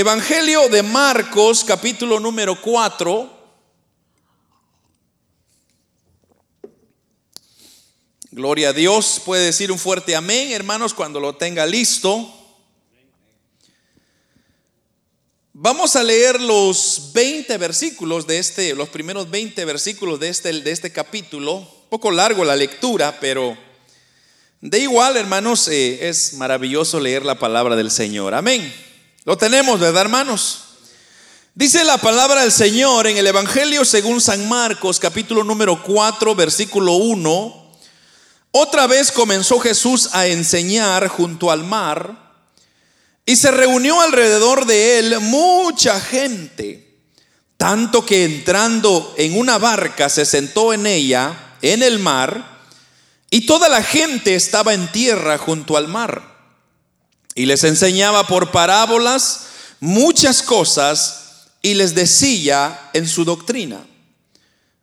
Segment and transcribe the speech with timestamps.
[0.00, 3.30] Evangelio de Marcos, capítulo número 4.
[8.30, 9.20] Gloria a Dios.
[9.22, 12.32] Puede decir un fuerte amén, hermanos, cuando lo tenga listo.
[15.52, 20.70] Vamos a leer los 20 versículos de este, los primeros 20 versículos de este, de
[20.70, 21.56] este capítulo.
[21.56, 23.54] Un poco largo la lectura, pero
[24.62, 28.32] de igual, hermanos, eh, es maravilloso leer la palabra del Señor.
[28.32, 28.88] Amén.
[29.24, 30.60] Lo tenemos, ¿verdad, hermanos?
[31.54, 36.94] Dice la palabra del Señor en el Evangelio según San Marcos, capítulo número 4, versículo
[36.94, 37.72] 1.
[38.52, 42.32] Otra vez comenzó Jesús a enseñar junto al mar
[43.26, 46.96] y se reunió alrededor de él mucha gente,
[47.58, 52.62] tanto que entrando en una barca se sentó en ella, en el mar,
[53.28, 56.29] y toda la gente estaba en tierra junto al mar.
[57.34, 59.46] Y les enseñaba por parábolas
[59.80, 63.84] muchas cosas y les decía en su doctrina,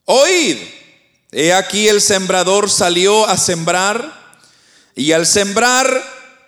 [0.06, 0.58] oíd,
[1.32, 4.40] He aquí el sembrador salió a sembrar
[4.96, 6.02] y al sembrar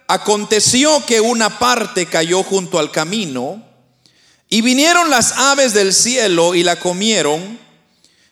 [0.08, 3.62] aconteció que una parte cayó junto al camino
[4.48, 7.60] y vinieron las aves del cielo y la comieron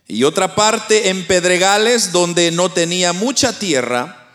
[0.07, 4.26] y otra parte en pedregales donde no tenía mucha tierra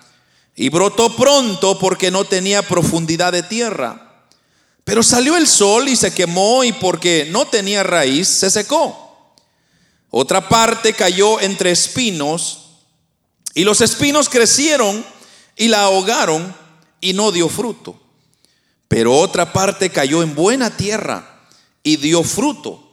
[0.55, 4.27] y brotó pronto porque no tenía profundidad de tierra.
[4.85, 9.35] Pero salió el sol y se quemó y porque no tenía raíz se secó.
[10.11, 12.59] Otra parte cayó entre espinos
[13.55, 15.05] y los espinos crecieron
[15.57, 16.55] y la ahogaron
[17.01, 17.99] y no dio fruto.
[18.89, 21.47] Pero otra parte cayó en buena tierra
[21.83, 22.91] y dio fruto.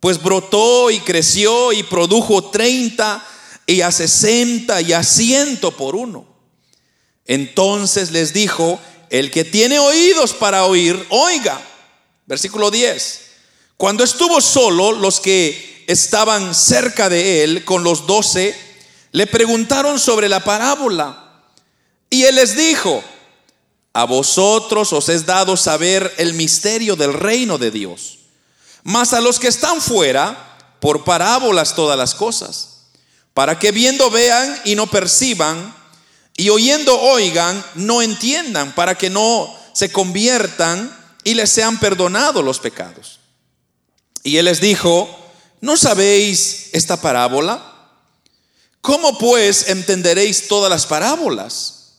[0.00, 3.26] Pues brotó y creció y produjo 30
[3.66, 6.37] y a 60 y a ciento por uno.
[7.28, 11.60] Entonces les dijo, el que tiene oídos para oír, oiga.
[12.26, 13.26] Versículo 10.
[13.76, 18.56] Cuando estuvo solo, los que estaban cerca de él con los doce,
[19.12, 21.42] le preguntaron sobre la parábola.
[22.10, 23.04] Y él les dijo,
[23.92, 28.18] a vosotros os es dado saber el misterio del reino de Dios,
[28.82, 32.84] mas a los que están fuera, por parábolas todas las cosas,
[33.34, 35.74] para que viendo vean y no perciban,
[36.38, 42.58] y oyendo oigan, no entiendan, para que no se conviertan y les sean perdonados los
[42.58, 43.20] pecados.
[44.22, 45.18] Y él les dijo,
[45.60, 47.62] ¿No sabéis esta parábola?
[48.80, 51.94] ¿Cómo pues entenderéis todas las parábolas?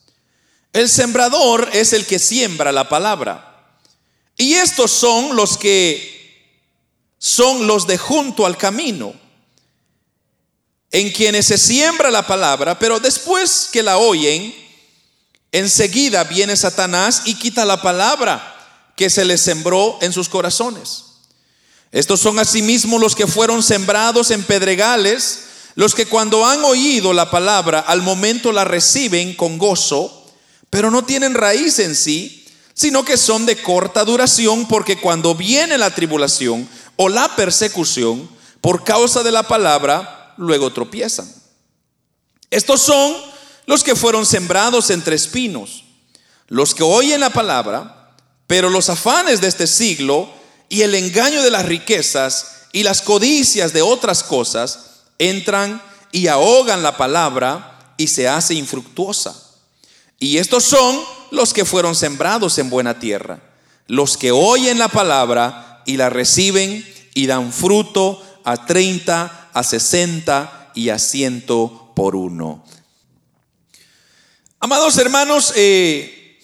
[0.71, 3.75] El sembrador es el que siembra la palabra.
[4.37, 6.17] Y estos son los que
[7.17, 9.13] son los de junto al camino,
[10.91, 14.53] en quienes se siembra la palabra, pero después que la oyen,
[15.51, 18.55] enseguida viene Satanás y quita la palabra
[18.95, 21.05] que se les sembró en sus corazones.
[21.91, 25.45] Estos son asimismo los que fueron sembrados en pedregales,
[25.75, 30.27] los que cuando han oído la palabra al momento la reciben con gozo,
[30.69, 35.77] pero no tienen raíz en sí, sino que son de corta duración, porque cuando viene
[35.77, 38.29] la tribulación o la persecución
[38.61, 41.31] por causa de la palabra, luego tropiezan.
[42.49, 43.15] Estos son
[43.65, 45.83] los que fueron sembrados entre espinos,
[46.47, 48.15] los que oyen la palabra,
[48.47, 50.29] pero los afanes de este siglo,
[50.69, 56.83] y el engaño de las riquezas y las codicias de otras cosas entran y ahogan
[56.83, 59.35] la palabra y se hace infructuosa.
[60.19, 60.99] Y estos son
[61.31, 63.39] los que fueron sembrados en buena tierra,
[63.87, 70.71] los que oyen la palabra y la reciben y dan fruto a 30, a 60
[70.75, 71.45] y a 100
[71.95, 72.63] por uno.
[74.59, 76.39] Amados hermanos, eh,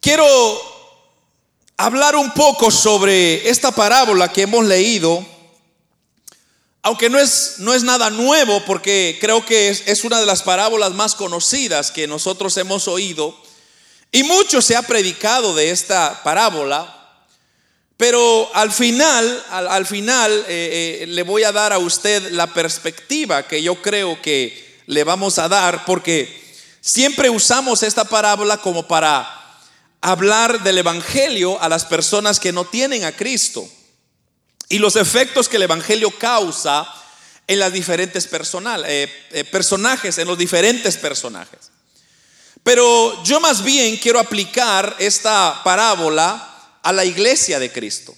[0.00, 0.26] quiero
[1.76, 5.24] hablar un poco sobre esta parábola que hemos leído,
[6.82, 10.42] aunque no es, no es nada nuevo, porque creo que es, es, una de las
[10.42, 13.36] parábolas más conocidas que nosotros hemos oído,
[14.12, 16.99] y mucho se ha predicado de esta parábola,
[18.00, 22.46] pero al final, al, al final eh, eh, le voy a dar a usted la
[22.46, 28.88] perspectiva que yo creo que le vamos a dar, porque siempre usamos esta parábola como
[28.88, 29.28] para
[30.00, 33.68] hablar del Evangelio a las personas que no tienen a Cristo
[34.70, 36.90] y los efectos que el Evangelio causa
[37.46, 41.70] en las diferentes eh, eh, personajes, en los diferentes personajes.
[42.62, 46.49] Pero yo más bien quiero aplicar esta parábola
[46.82, 48.14] a la iglesia de Cristo,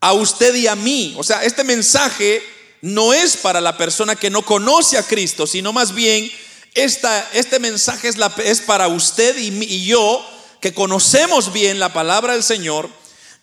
[0.00, 1.14] a usted y a mí.
[1.16, 2.42] O sea, este mensaje
[2.80, 6.30] no es para la persona que no conoce a Cristo, sino más bien
[6.74, 8.10] esta, este mensaje
[8.44, 10.26] es, para usted y, y yo
[10.60, 12.88] que conocemos bien la palabra del Señor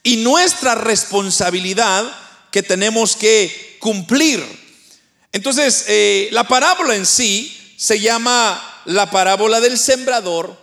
[0.04, 2.10] y nuestra responsabilidad
[2.52, 4.44] que tenemos que cumplir.
[5.32, 10.58] Entonces, eh, la parábola en sí se llama la parábola del sembrador,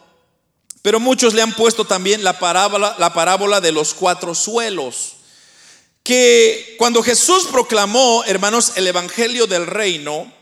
[0.87, 5.15] pero muchos le han puesto también la parábola, la parábola de los cuatro suelos.
[6.05, 10.33] Que cuando Jesús proclamó, hermanos, el evangelio del reino,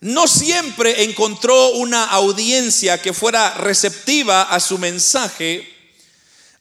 [0.00, 5.66] no siempre encontró una audiencia que fuera receptiva a su mensaje.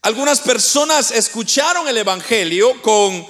[0.01, 3.27] Algunas personas escucharon el Evangelio con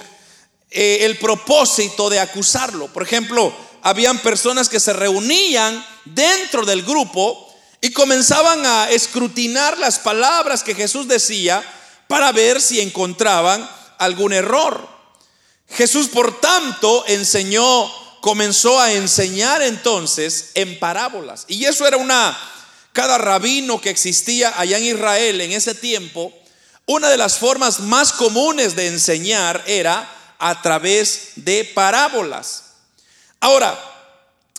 [0.70, 2.86] eh, el propósito de acusarlo.
[2.92, 3.52] Por ejemplo,
[3.82, 7.45] habían personas que se reunían dentro del grupo
[7.86, 11.62] y comenzaban a escrutinar las palabras que Jesús decía
[12.08, 14.88] para ver si encontraban algún error.
[15.68, 17.88] Jesús, por tanto, enseñó
[18.20, 21.44] comenzó a enseñar entonces en parábolas.
[21.46, 22.36] Y eso era una,
[22.92, 26.34] cada rabino que existía allá en Israel en ese tiempo,
[26.86, 32.64] una de las formas más comunes de enseñar era a través de parábolas.
[33.38, 33.78] Ahora,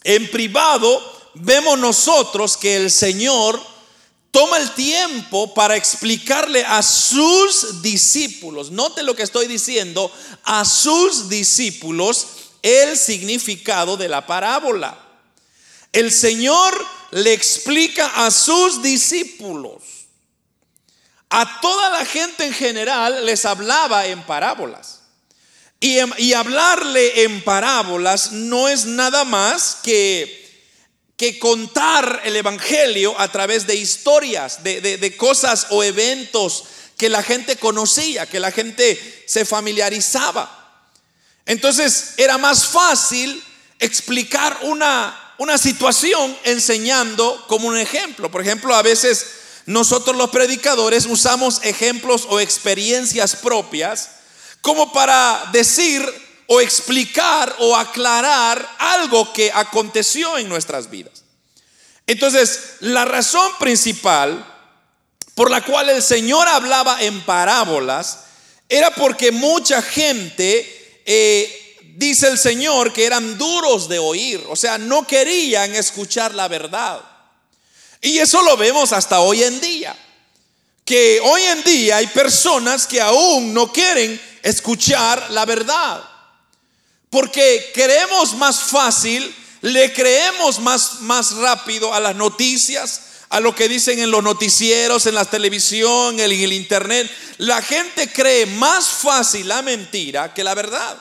[0.05, 3.61] en privado vemos nosotros que el Señor
[4.31, 10.11] toma el tiempo para explicarle a sus discípulos, note lo que estoy diciendo,
[10.43, 12.27] a sus discípulos
[12.61, 14.97] el significado de la parábola.
[15.93, 19.83] El Señor le explica a sus discípulos.
[21.29, 25.01] A toda la gente en general les hablaba en parábolas.
[25.79, 25.99] Y,
[26.33, 30.46] hablarle en parábolas no es nada más que,
[31.17, 36.63] que contar el Evangelio a través de historias, de, de cosas o eventos
[36.95, 40.53] que la gente conocía, que la gente se familiarizaba.
[41.45, 43.43] Entonces era más fácil
[43.79, 48.29] explicar una, una situación enseñando como un ejemplo.
[48.29, 49.25] Por ejemplo, a veces
[49.65, 54.11] nosotros los predicadores usamos ejemplos o experiencias propias
[54.61, 61.23] como para decir o explicar o aclarar algo que aconteció en nuestras vidas.
[62.07, 64.53] Entonces, la razón principal
[65.35, 68.19] por la cual el Señor hablaba en parábolas
[68.69, 74.77] era porque mucha gente eh, dice el Señor que eran duros de oír, o sea,
[74.77, 77.01] no querían escuchar la verdad.
[78.01, 79.95] Y eso lo vemos hasta hoy en día,
[80.85, 86.03] que hoy en día hay personas que aún no quieren escuchar la verdad,
[87.17, 93.67] porque creemos más fácil, le creemos más, más rápido a las noticias, a lo que
[93.67, 97.09] dicen en los noticieros, en la televisión, en el internet.
[97.39, 100.95] La gente cree más fácil la mentira que la verdad.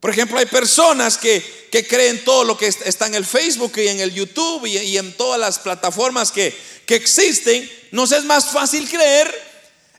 [0.00, 4.00] Por ejemplo, hay personas que, creen todo lo que está en el Facebook y en
[4.00, 6.52] el YouTube y, en todas las plataformas que,
[6.84, 7.70] que existen.
[7.92, 9.32] Nos es más fácil creer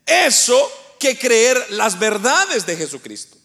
[0.06, 3.41] eso que creer las verdades de Jesucristo.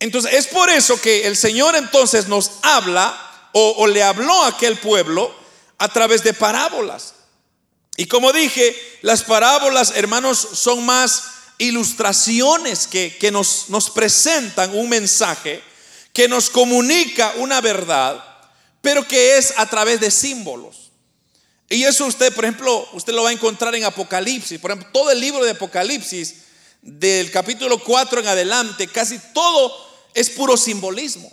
[0.00, 3.20] Entonces, es por eso que el Señor entonces nos habla
[3.52, 5.32] o, le habló a aquel pueblo
[5.78, 7.14] a través de parábolas.
[7.96, 11.22] Y como dije, las parábolas, hermanos, son más
[11.58, 15.62] ilustraciones que, nos, nos presentan un mensaje,
[16.12, 18.22] que nos comunica una verdad,
[18.80, 20.90] pero que es a través de símbolos.
[21.70, 24.60] Y eso usted, por ejemplo, usted lo va a encontrar en Apocalipsis.
[24.60, 26.43] Por ejemplo, todo el libro de Apocalipsis,
[26.84, 29.74] del capítulo 4 en adelante, casi todo
[30.12, 31.32] es puro simbolismo.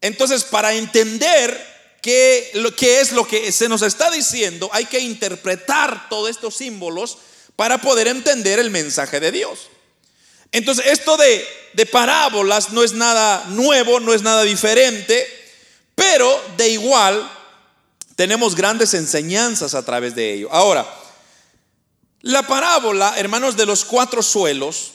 [0.00, 6.08] Entonces, para entender qué, qué es lo que se nos está diciendo, hay que interpretar
[6.08, 7.18] todos estos símbolos
[7.54, 9.68] para poder entender el mensaje de Dios.
[10.52, 15.26] Entonces, esto de, de parábolas no es nada nuevo, no es nada diferente,
[15.94, 17.30] pero de igual
[18.16, 20.48] tenemos grandes enseñanzas a través de ello.
[20.50, 20.88] Ahora,
[22.28, 24.92] la parábola, hermanos, de los cuatro suelos,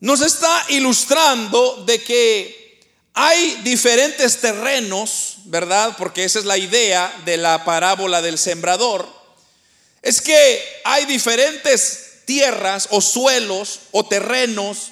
[0.00, 2.80] nos está ilustrando de que
[3.14, 5.94] hay diferentes terrenos, ¿verdad?
[5.96, 9.06] Porque esa es la idea de la parábola del sembrador
[10.02, 14.90] es que hay diferentes tierras o suelos o terrenos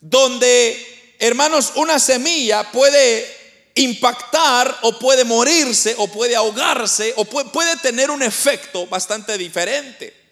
[0.00, 3.26] donde, hermanos, una semilla puede
[3.74, 10.25] impactar o puede morirse o puede ahogarse o puede, tener un efecto bastante diferente,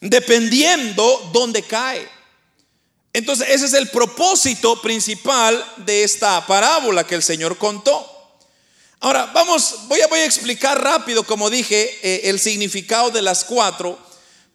[0.00, 2.08] dependiendo dónde cae.
[3.12, 8.12] Entonces ese es el propósito principal de esta parábola que el Señor contó.
[9.00, 13.98] Ahora, vamos, voy a, explicar rápido, como dije, eh, el significado de las cuatro,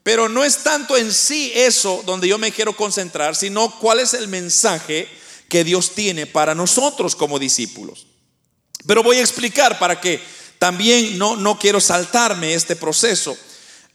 [0.03, 4.13] pero no es tanto en sí eso donde yo me quiero concentrar, sino cuál es
[4.13, 5.07] el mensaje
[5.48, 8.07] que Dios tiene para nosotros como discípulos.
[8.88, 10.21] Pero voy a explicar para que
[10.57, 13.38] también no, no quiero saltarme este proceso.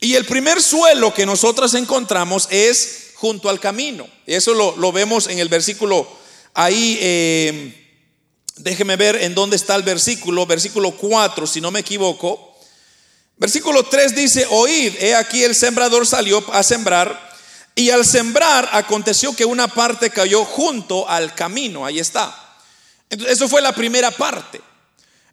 [0.00, 4.06] Y el primer suelo que nosotros encontramos es junto al camino.
[4.26, 6.06] Eso lo, vemos en el versículo
[6.54, 6.98] ahí.
[7.00, 7.86] Eh,
[8.56, 12.54] déjeme ver en dónde está el versículo, versículo 4, si no me equivoco.
[13.38, 17.26] Versículo 3 dice, oíd, he aquí el sembrador salió a sembrar,
[17.74, 22.34] y al sembrar aconteció que una parte cayó junto al camino, ahí está.
[23.10, 24.62] Entonces, eso fue la primera parte.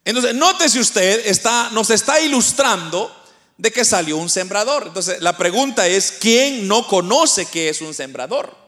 [0.03, 3.23] Entonces, nótese usted, está, nos está ilustrando
[3.58, 4.88] de que salió un sembrador.
[4.88, 8.64] Entonces, la pregunta es, ¿quién no conoce que es un sembrador?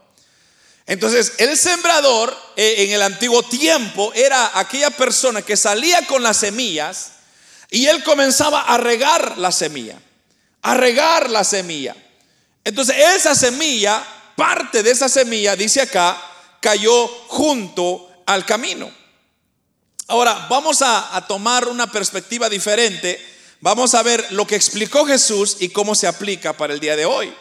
[0.88, 6.38] Entonces, el sembrador eh, en el antiguo tiempo era aquella persona que salía con las
[6.38, 7.14] semillas
[7.72, 10.00] y él comenzaba a regar la semilla,
[10.62, 11.96] a regar la semilla.
[12.64, 16.22] Entonces, esa semilla, parte de esa semilla, dice acá,
[16.62, 18.92] cayó junto al camino.
[20.08, 23.35] Ahora, vamos a, a tomar una perspectiva diferente.
[23.66, 27.06] Vamos a ver lo que explicó Jesús y cómo se aplica para el día de
[27.06, 27.34] hoy.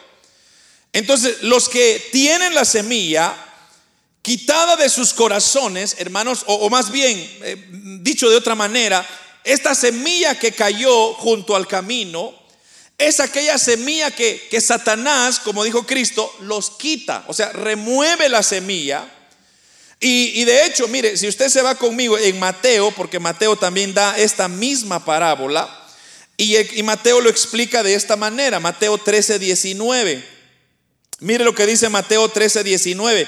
[0.91, 3.35] Entonces, los que tienen la semilla
[4.23, 7.67] quitada de sus corazones, hermanos, o, más bien, eh,
[8.01, 9.07] dicho de otra manera,
[9.43, 12.33] esta semilla que cayó junto al camino,
[12.97, 18.41] es aquella semilla que, que Satanás, como dijo Cristo, los quita, o sea, remueve la
[18.41, 19.07] semilla.
[19.99, 23.93] Y, y, de hecho, mire, si usted se va conmigo en Mateo, porque Mateo también
[23.93, 25.83] da esta misma parábola,
[26.37, 30.23] y, Mateo lo explica de esta manera, Mateo 13, 19.
[31.19, 33.27] Mire lo que dice Mateo 13, 19.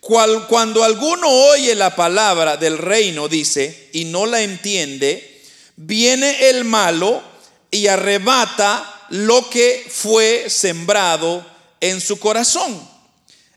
[0.00, 5.42] Cuando alguno oye la palabra del reino, dice, y no la entiende,
[5.76, 7.22] viene el malo
[7.70, 11.44] y arrebata lo que fue sembrado
[11.80, 12.88] en su corazón.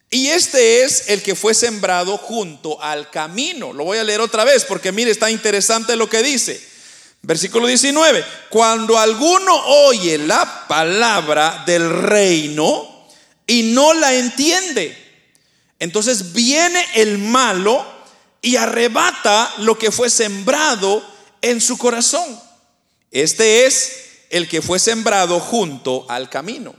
[0.10, 3.74] Y este es el que fue sembrado junto al camino.
[3.74, 6.77] Lo voy a leer otra vez porque mire, está interesante lo que dice.
[7.28, 8.26] Versículo 19.
[8.50, 9.54] Cuando alguno
[9.86, 12.98] oye la palabra del reino,
[13.48, 14.96] y no la entiende.
[15.80, 17.86] Entonces viene el malo
[18.42, 21.04] y arrebata lo que fue sembrado
[21.42, 22.40] en su corazón.
[23.10, 23.94] Este es
[24.30, 26.76] el que fue sembrado junto al camino.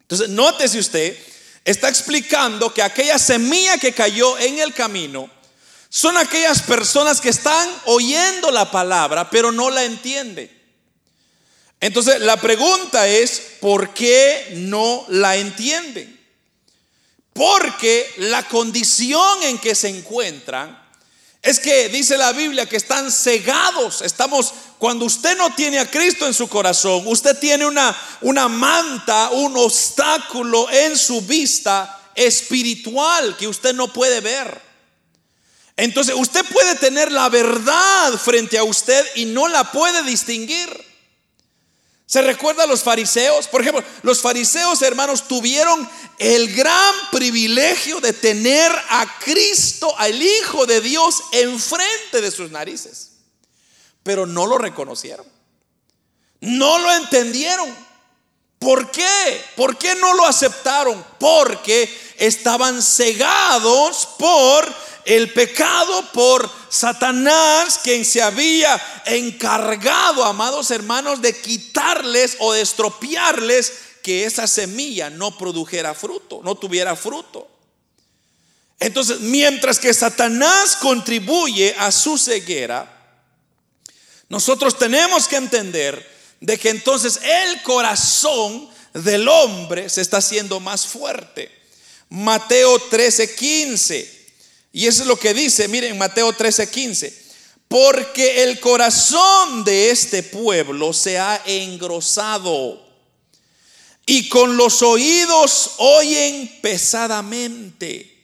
[0.00, 1.16] Entonces, nótese usted,
[1.64, 5.30] está explicando que aquella semilla que cayó en el camino
[5.96, 10.50] son aquellas personas que están oyendo la palabra, pero no la entienden.
[11.78, 16.20] Entonces la pregunta es, ¿por qué no la entienden?
[17.32, 20.76] Porque la condición en que se encuentran
[21.40, 24.02] es que dice la Biblia que están cegados.
[24.02, 29.30] Estamos, cuando usted no tiene a Cristo en su corazón, usted tiene una, una manta,
[29.30, 34.73] un obstáculo en su vista espiritual que usted no puede ver.
[35.76, 40.68] Entonces usted puede tener la verdad frente a usted y no la puede distinguir.
[42.06, 43.48] ¿Se recuerda a los fariseos?
[43.48, 45.88] Por ejemplo, los fariseos, hermanos, tuvieron
[46.18, 53.12] el gran privilegio de tener a Cristo, al Hijo de Dios, enfrente de sus narices.
[54.02, 55.26] Pero no lo reconocieron.
[56.40, 57.74] No lo entendieron.
[58.58, 59.44] ¿Por qué?
[59.56, 61.04] ¿Por qué no lo aceptaron?
[61.18, 71.38] Porque estaban cegados por el pecado por Satanás, quien se había encargado, amados hermanos, de
[71.38, 77.48] quitarles o de estropearles que esa semilla no produjera fruto, no tuviera fruto.
[78.78, 82.90] Entonces, mientras que Satanás contribuye a su ceguera,
[84.28, 90.86] nosotros tenemos que entender de que entonces el corazón del hombre se está haciendo más
[90.86, 91.63] fuerte.
[92.14, 94.26] Mateo 13, 15.
[94.72, 97.24] Y eso es lo que dice, miren, Mateo 13, 15.
[97.66, 102.80] Porque el corazón de este pueblo se ha engrosado
[104.06, 108.16] y con los oídos oyen pesadamente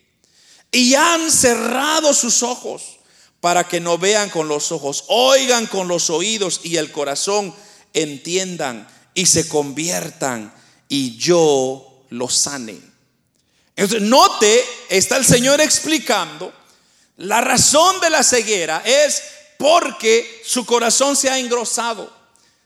[0.70, 3.00] y han cerrado sus ojos
[3.40, 7.52] para que no vean con los ojos, oigan con los oídos y el corazón
[7.92, 10.54] entiendan y se conviertan
[10.88, 12.89] y yo los sane.
[13.80, 16.52] Entonces, note, está el Señor explicando,
[17.16, 19.22] la razón de la ceguera es
[19.58, 22.12] porque su corazón se ha engrosado.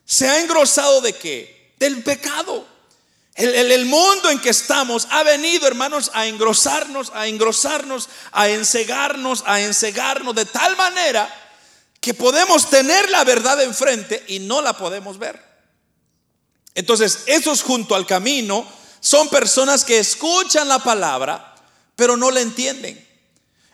[0.03, 1.73] ¿Se ha engrosado de qué?
[1.79, 2.67] Del pecado.
[3.33, 9.41] El, el, mundo en que estamos ha venido, hermanos, a engrosarnos, a engrosarnos, a encegarnos,
[9.45, 11.33] a encegarnos de tal manera
[12.01, 15.41] que podemos tener la verdad enfrente y no la podemos ver.
[16.73, 18.67] Entonces, esos junto al camino
[19.05, 21.53] son personas que escuchan la palabra,
[21.95, 23.07] pero no la entienden.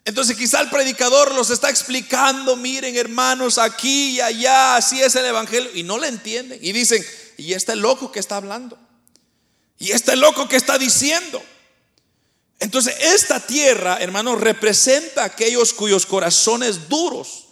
[0.04, 5.24] Entonces quizá el predicador los está explicando, miren hermanos, aquí y allá, así es el
[5.24, 6.60] Evangelio, y no le entienden.
[6.62, 7.02] Y dicen,
[7.38, 8.78] ¿y este loco que está hablando?
[9.80, 11.42] ¿Y este loco que está diciendo?
[12.60, 17.48] Entonces, esta tierra, hermanos, representa a aquellos cuyos corazones duros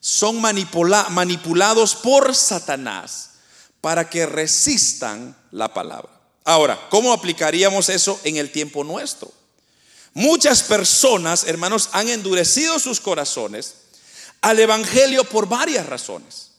[0.00, 3.32] son manipulados por Satanás
[3.82, 6.17] para que resistan la palabra.
[6.48, 9.30] Ahora, ¿cómo aplicaríamos eso en el tiempo nuestro?
[10.14, 13.74] Muchas personas, hermanos, han endurecido sus corazones
[14.40, 16.52] al Evangelio por varias razones.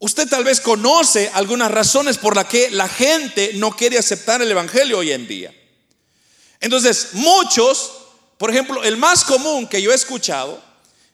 [0.00, 4.50] Usted tal vez conoce algunas razones por las que la gente no quiere aceptar el
[4.50, 5.54] Evangelio hoy en día.
[6.58, 7.92] Entonces, muchos,
[8.36, 10.60] por ejemplo, el más común que yo he escuchado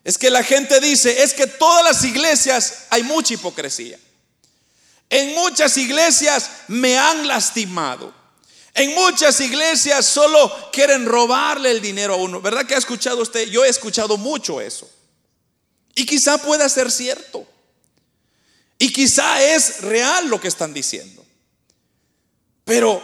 [0.05, 3.99] es que la gente dice, es que todas las iglesias hay mucha hipocresía.
[5.13, 8.15] En muchas iglesias me han lastimado.
[8.73, 12.41] En muchas iglesias solo quieren robarle el dinero a uno.
[12.41, 13.47] ¿Verdad que ha escuchado usted?
[13.49, 14.91] Yo he escuchado mucho eso.
[15.95, 17.47] Y quizá pueda ser cierto.
[18.79, 21.23] Y quizá es real lo que están diciendo.
[22.65, 23.03] Pero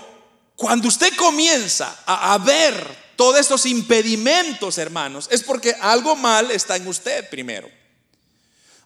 [0.56, 6.88] cuando usted comienza a, ver todos estos impedimentos, hermanos, es porque algo mal está en
[6.88, 7.68] usted primero.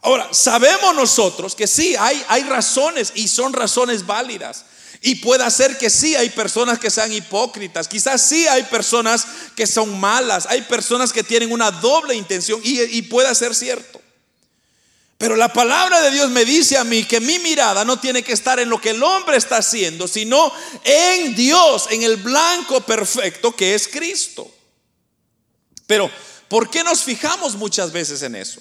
[0.02, 4.64] Ahora, sabemos nosotros que sí, hay, hay razones y son razones válidas.
[5.00, 9.66] Y puede ser que sí hay personas que sean hipócritas, quizás sí hay personas que
[9.66, 14.00] son malas, hay personas que tienen una doble intención y, y puede ser cierto.
[15.18, 18.32] Pero la palabra de Dios me dice a mí que mi mirada no tiene que
[18.32, 23.54] estar en lo que el hombre está haciendo, sino en Dios, en el blanco perfecto
[23.54, 24.52] que es Cristo.
[25.86, 26.10] Pero,
[26.48, 28.60] ¿por qué nos fijamos muchas veces en eso?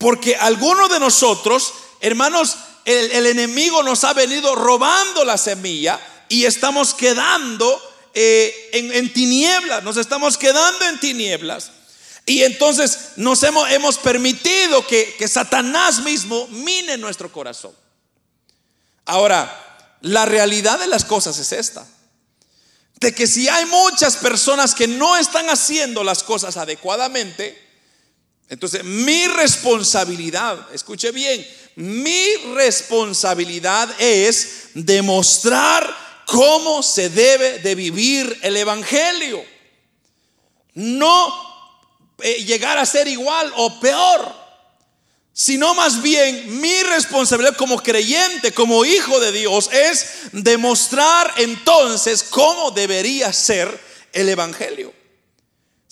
[0.00, 6.94] Porque algunos de nosotros, hermanos, el, enemigo nos ha venido robando la semilla y estamos
[6.94, 7.78] quedando
[8.14, 11.72] eh, en, tinieblas, nos estamos quedando en tinieblas.
[12.24, 17.72] Y entonces nos hemos, permitido que Satanás mismo mine nuestro corazón.
[19.04, 21.86] Ahora, la realidad de las cosas es esta.
[23.00, 27.69] De que si hay muchas personas que no están haciendo las cosas adecuadamente,
[28.50, 35.88] entonces mi responsabilidad, escuche bien, mi responsabilidad es demostrar
[36.26, 39.44] cómo se debe de vivir el Evangelio.
[40.74, 41.32] No
[42.22, 44.34] eh, llegar a ser igual o peor,
[45.32, 52.72] sino más bien mi responsabilidad como creyente, como hijo de Dios, es demostrar entonces cómo
[52.72, 53.80] debería ser
[54.12, 54.99] el Evangelio.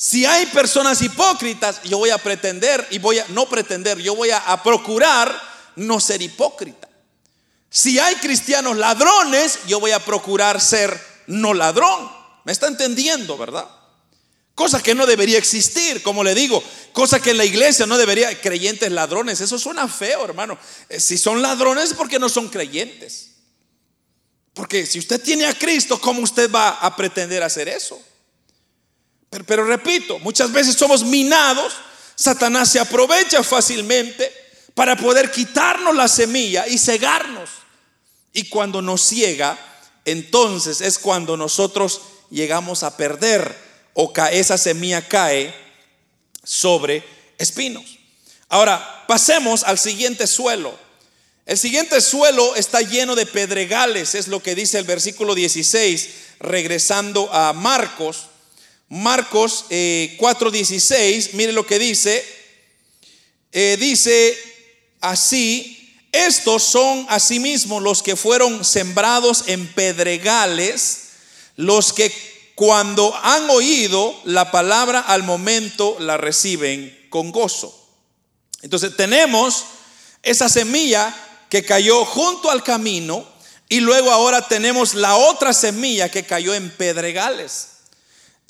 [0.00, 4.30] Si hay personas hipócritas, yo voy a pretender y voy a no pretender, yo voy
[4.30, 5.36] a procurar
[5.74, 6.88] no ser hipócrita.
[7.68, 12.08] Si hay cristianos ladrones, yo voy a procurar ser no ladrón.
[12.44, 13.68] ¿Me está entendiendo, verdad?
[14.54, 18.40] Cosa que no debería existir, como le digo, cosa que en la iglesia no debería,
[18.40, 20.56] creyentes ladrones, eso suena feo, hermano.
[20.88, 23.30] Eh, si son ladrones es porque no son creyentes.
[24.54, 28.00] Porque si usted tiene a Cristo, ¿cómo usted va a pretender hacer eso?
[29.30, 31.72] Pero, repito, muchas veces somos minados,
[32.14, 34.32] Satanás se aprovecha fácilmente
[34.74, 37.50] para poder quitarnos la semilla y cegarnos.
[38.32, 39.58] Y cuando nos ciega,
[40.04, 43.56] entonces es cuando nosotros llegamos a perder
[43.94, 45.54] o esa semilla cae
[46.44, 47.04] sobre
[47.38, 47.98] espinos.
[48.48, 50.78] Ahora, pasemos al siguiente suelo.
[51.44, 56.08] El siguiente suelo está lleno de pedregales, es lo que dice el versículo 16,
[56.40, 58.26] regresando a Marcos.
[58.88, 62.24] Marcos 4:16, eh, mire lo que dice.
[63.52, 64.38] Eh, dice
[65.00, 71.08] así, estos son asimismo los que fueron sembrados en pedregales,
[71.56, 72.12] los que
[72.54, 77.74] cuando han oído la palabra al momento la reciben con gozo.
[78.62, 79.64] Entonces tenemos
[80.22, 81.14] esa semilla
[81.48, 83.26] que cayó junto al camino
[83.68, 87.77] y luego ahora tenemos la otra semilla que cayó en pedregales.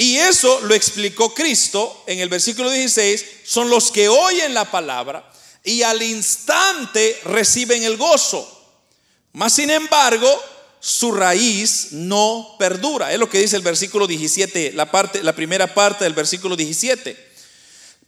[0.01, 5.29] Y eso lo explicó Cristo en el versículo 16, son los que oyen la palabra
[5.65, 8.49] y al instante reciben el gozo.
[9.33, 10.29] Mas sin embargo,
[10.79, 13.13] su raíz no perdura.
[13.13, 17.17] Es lo que dice el versículo 17, la, parte, la primera parte del versículo 17.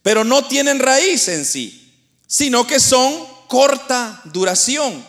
[0.00, 1.92] Pero no tienen raíz en sí,
[2.29, 5.05] sino que son corta duración.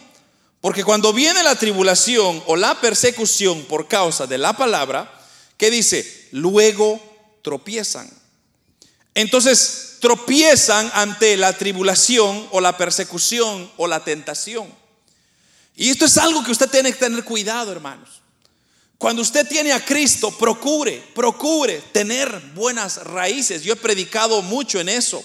[0.61, 5.11] Porque cuando viene la tribulación o la persecución por causa de la palabra,
[5.57, 6.20] ¿qué dice?
[6.31, 6.99] Luego
[7.41, 8.09] tropiezan.
[9.13, 14.67] Entonces tropiezan ante la tribulación o la persecución o la tentación.
[15.75, 18.21] Y esto es algo que usted tiene que tener cuidado, hermanos.
[18.97, 23.63] Cuando usted tiene a Cristo, procure, procure tener buenas raíces.
[23.63, 25.23] Yo he predicado mucho en eso.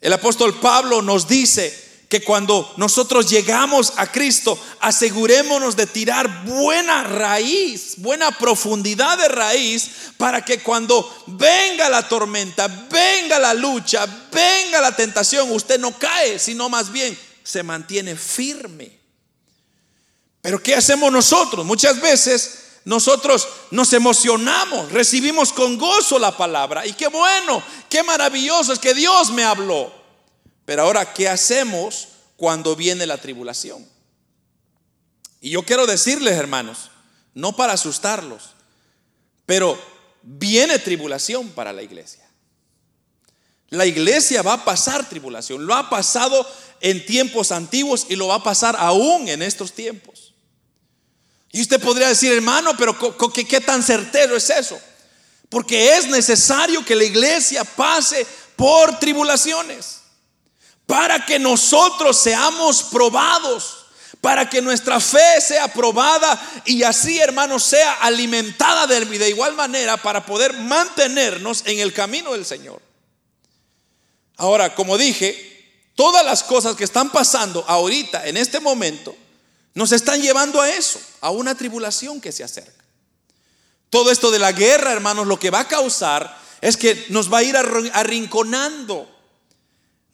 [0.00, 1.83] El apóstol Pablo nos dice
[2.14, 9.90] que cuando nosotros llegamos a Cristo, asegurémonos de tirar buena raíz, buena profundidad de raíz,
[10.16, 16.38] para que cuando venga la tormenta, venga la lucha, venga la tentación, usted no cae,
[16.38, 18.96] sino más bien se mantiene firme.
[20.40, 21.66] Pero ¿qué hacemos nosotros?
[21.66, 26.86] Muchas veces nosotros nos emocionamos, recibimos con gozo la palabra.
[26.86, 30.03] Y qué bueno, qué maravilloso es que Dios me habló.
[30.64, 33.86] Pero ahora, ¿qué hacemos cuando viene la tribulación?
[35.40, 36.90] Y yo quiero decirles, hermanos,
[37.34, 38.54] no para asustarlos,
[39.44, 39.78] pero
[40.22, 42.24] viene tribulación para la iglesia.
[43.68, 45.66] La iglesia va a pasar tribulación.
[45.66, 46.46] Lo ha pasado
[46.80, 50.32] en tiempos antiguos y lo va a pasar aún en estos tiempos.
[51.50, 52.96] Y usted podría decir, hermano, pero
[53.32, 54.80] ¿qué, qué tan certero es eso?
[55.48, 60.03] Porque es necesario que la iglesia pase por tribulaciones
[60.86, 63.86] para que nosotros seamos probados,
[64.20, 69.96] para que nuestra fe sea probada y así, hermanos, sea alimentada de, de igual manera
[69.96, 72.80] para poder mantenernos en el camino del Señor.
[74.36, 79.14] Ahora, como dije, todas las cosas que están pasando ahorita, en este momento,
[79.74, 82.84] nos están llevando a eso, a una tribulación que se acerca.
[83.90, 87.38] Todo esto de la guerra, hermanos, lo que va a causar es que nos va
[87.38, 89.13] a ir arrinconando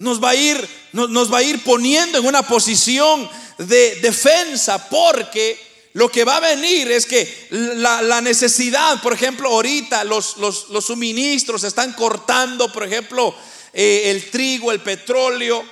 [0.00, 5.58] nos va a ir, nos va a ir poniendo en una posición de defensa porque
[5.92, 11.64] lo que va a venir es que la, necesidad, por ejemplo, ahorita los, los, suministros
[11.64, 13.34] están cortando, por ejemplo,
[13.74, 15.64] eh, el trigo, el petróleo,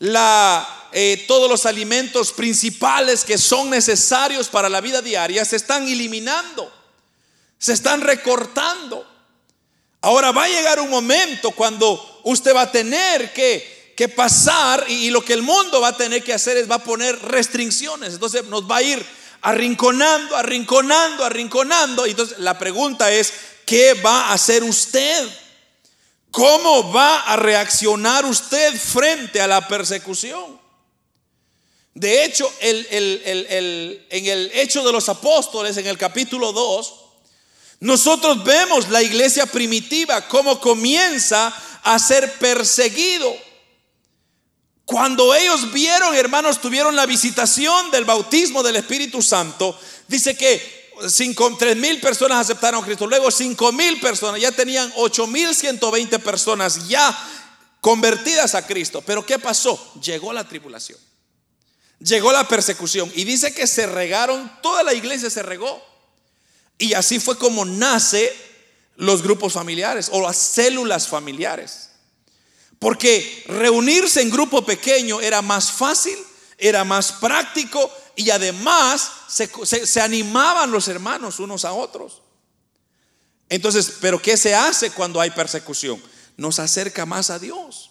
[0.00, 5.86] la, eh, todos los alimentos principales que son necesarios para la vida diaria se están
[5.86, 6.72] eliminando,
[7.56, 9.06] se están recortando.
[10.00, 15.08] Ahora va a llegar un momento cuando usted va a tener que que pasar y,
[15.08, 18.12] lo que el mundo va a tener que hacer es va a poner restricciones.
[18.12, 19.04] Entonces nos va a ir
[19.40, 22.06] arrinconando, arrinconando, arrinconando.
[22.06, 23.32] Y entonces la pregunta es,
[23.64, 25.26] ¿qué va a hacer usted?
[26.30, 30.60] ¿Cómo va a reaccionar usted frente a la persecución?
[31.94, 32.86] De hecho, en
[34.10, 36.94] el Hecho de los Apóstoles, en el capítulo 2,
[37.80, 43.45] nosotros vemos la iglesia primitiva, cómo comienza a ser perseguido.
[44.86, 51.56] Cuando ellos vieron, hermanos, tuvieron la visitación del bautismo del Espíritu Santo, dice que cinco,
[51.58, 55.90] tres mil personas aceptaron a Cristo, luego cinco mil personas, ya tenían ocho mil ciento
[55.90, 57.12] veinte personas ya
[57.80, 59.02] convertidas a Cristo.
[59.04, 59.94] Pero ¿qué pasó?
[60.00, 61.00] Llegó la tribulación,
[61.98, 65.84] llegó la persecución y dice que se regaron, toda la iglesia se regó.
[66.78, 68.32] Y así fue como nace
[68.94, 71.85] los grupos familiares o las células familiares.
[72.78, 76.16] Porque reunirse en grupo pequeño era más fácil,
[76.58, 82.22] era más práctico y además se, animaban los hermanos unos a otros.
[83.48, 86.02] Entonces, ¿pero qué se hace cuando hay persecución?
[86.36, 87.90] Nos acerca más a Dios.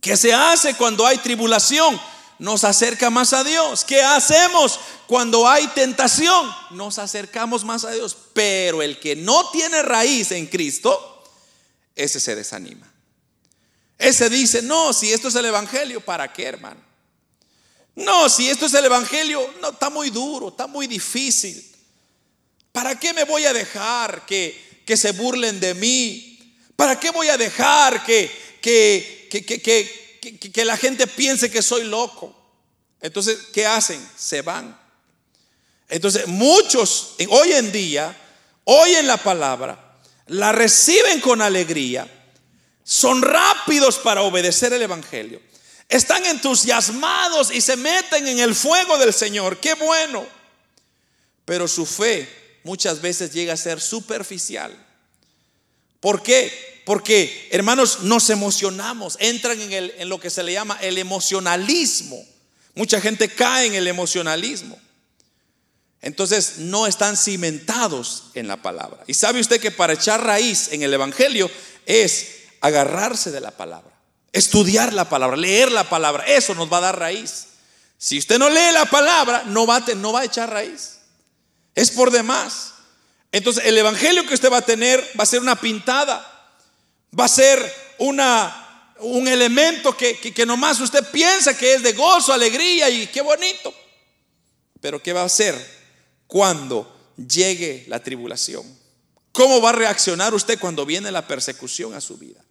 [0.00, 2.00] ¿Qué se hace cuando hay tribulación?
[2.38, 3.84] Nos acerca más a Dios.
[3.84, 6.50] ¿Qué hacemos cuando hay tentación?
[6.70, 8.16] Nos acercamos más a Dios.
[8.32, 11.22] Pero el que no tiene raíz en Cristo,
[11.94, 12.89] ese se desanima.
[14.00, 16.80] Ese dice, no, si esto es el Evangelio, ¿para qué, hermano?
[17.96, 21.62] No, si esto es el Evangelio, no, está muy duro, está muy difícil.
[22.72, 26.56] ¿Para qué me voy a dejar que, que se burlen de mí?
[26.76, 28.30] ¿Para qué voy a dejar que,
[28.62, 32.34] que, que, que la gente piense que soy loco?
[33.02, 34.02] Entonces, ¿qué hacen?
[34.16, 34.80] Se van.
[35.90, 38.16] Entonces, muchos hoy en día
[38.64, 42.19] oyen la palabra, la reciben con alegría
[42.90, 45.40] son rápidos para obedecer el Evangelio.
[45.88, 49.60] Están entusiasmados y se meten en el fuego del Señor.
[49.60, 50.26] Qué bueno.
[51.44, 52.28] Pero su fe
[52.64, 54.76] muchas veces llega a ser superficial.
[56.00, 56.82] ¿Por qué?
[56.84, 62.20] Porque, hermanos, nos emocionamos, entran en, en lo que se le llama el emocionalismo.
[62.74, 64.76] Mucha gente cae en el emocionalismo.
[66.02, 69.04] Entonces no están cimentados en la palabra.
[69.06, 71.48] Y sabe usted que para echar raíz en el Evangelio
[71.86, 73.92] es agarrarse de la palabra,
[74.32, 76.24] estudiar la palabra, leer la palabra.
[76.26, 77.46] Eso nos va a dar raíz.
[77.98, 81.00] Si usted no lee la palabra, no va, a, no va a echar raíz.
[81.74, 82.74] Es por demás.
[83.32, 86.26] Entonces el evangelio que usted va a tener va a ser una pintada,
[87.18, 87.60] va a ser
[87.98, 93.06] una, un elemento que, que, que nomás usted piensa que es de gozo, alegría y
[93.06, 93.72] qué bonito.
[94.80, 95.54] Pero ¿qué va a hacer
[96.26, 98.64] cuando llegue la tribulación?
[99.32, 102.42] ¿Cómo va a reaccionar usted cuando viene la persecución a su vida?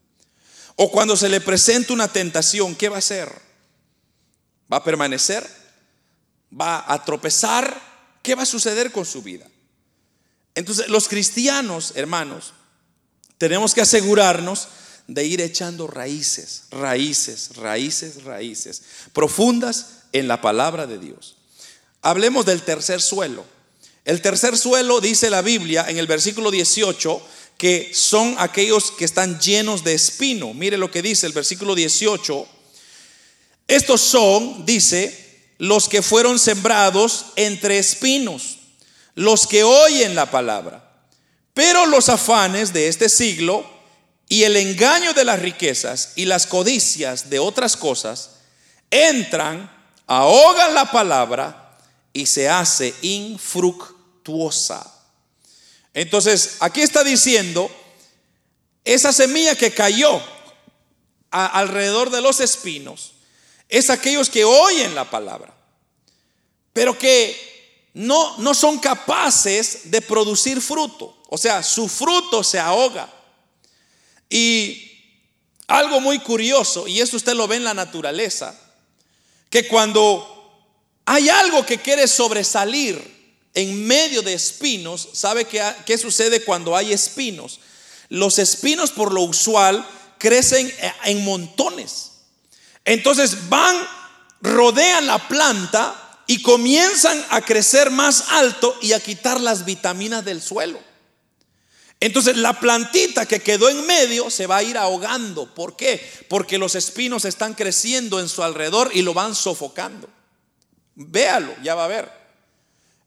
[0.81, 3.29] O cuando se le presenta una tentación, ¿qué va a hacer?
[4.71, 5.45] ¿Va a permanecer?
[6.57, 8.17] ¿Va a tropezar?
[8.23, 9.45] ¿Qué va a suceder con su vida?
[10.55, 12.53] Entonces, los cristianos, hermanos,
[13.37, 14.69] tenemos que asegurarnos
[15.05, 21.35] de ir echando raíces, raíces, raíces, raíces, profundas en la palabra de Dios.
[22.01, 23.43] Hablemos del tercer suelo.
[24.05, 27.21] El tercer suelo, dice la Biblia en el versículo 18,
[27.59, 30.53] que son aquellos que están llenos de espino.
[30.53, 32.47] Mire lo que dice el versículo 18.
[33.67, 38.59] Estos son, dice, los que fueron sembrados entre espinos,
[39.13, 41.03] los que oyen la palabra.
[41.53, 43.69] Pero los afanes de este siglo
[44.29, 48.37] y el engaño de las riquezas y las codicias de otras cosas
[48.89, 49.69] entran,
[50.07, 51.77] ahogan la palabra
[52.13, 54.98] y se hace infructuosa.
[55.93, 57.69] Entonces, aquí está diciendo,
[58.83, 60.21] esa semilla que cayó
[61.31, 63.13] alrededor de los espinos,
[63.67, 65.53] es aquellos que oyen la palabra,
[66.73, 71.21] pero que no, no son capaces de producir fruto.
[71.29, 73.11] O sea, su fruto se ahoga.
[74.29, 74.89] Y
[75.67, 78.59] algo muy curioso, y eso usted lo ve en la naturaleza,
[79.49, 80.35] que cuando
[81.05, 83.18] hay algo que quiere sobresalir
[83.53, 87.59] en medio de espinos, ¿sabe qué, qué sucede cuando hay espinos?
[88.09, 89.85] Los espinos por lo usual
[90.17, 90.71] crecen
[91.05, 92.11] en montones.
[92.85, 93.75] Entonces van,
[94.41, 100.41] rodean la planta y comienzan a crecer más alto y a quitar las vitaminas del
[100.41, 100.79] suelo.
[101.99, 105.53] Entonces la plantita que quedó en medio se va a ir ahogando.
[105.53, 106.01] ¿Por qué?
[106.29, 110.09] Porque los espinos están creciendo en su alrededor y lo van sofocando.
[110.95, 112.18] Véalo, ya va a ver.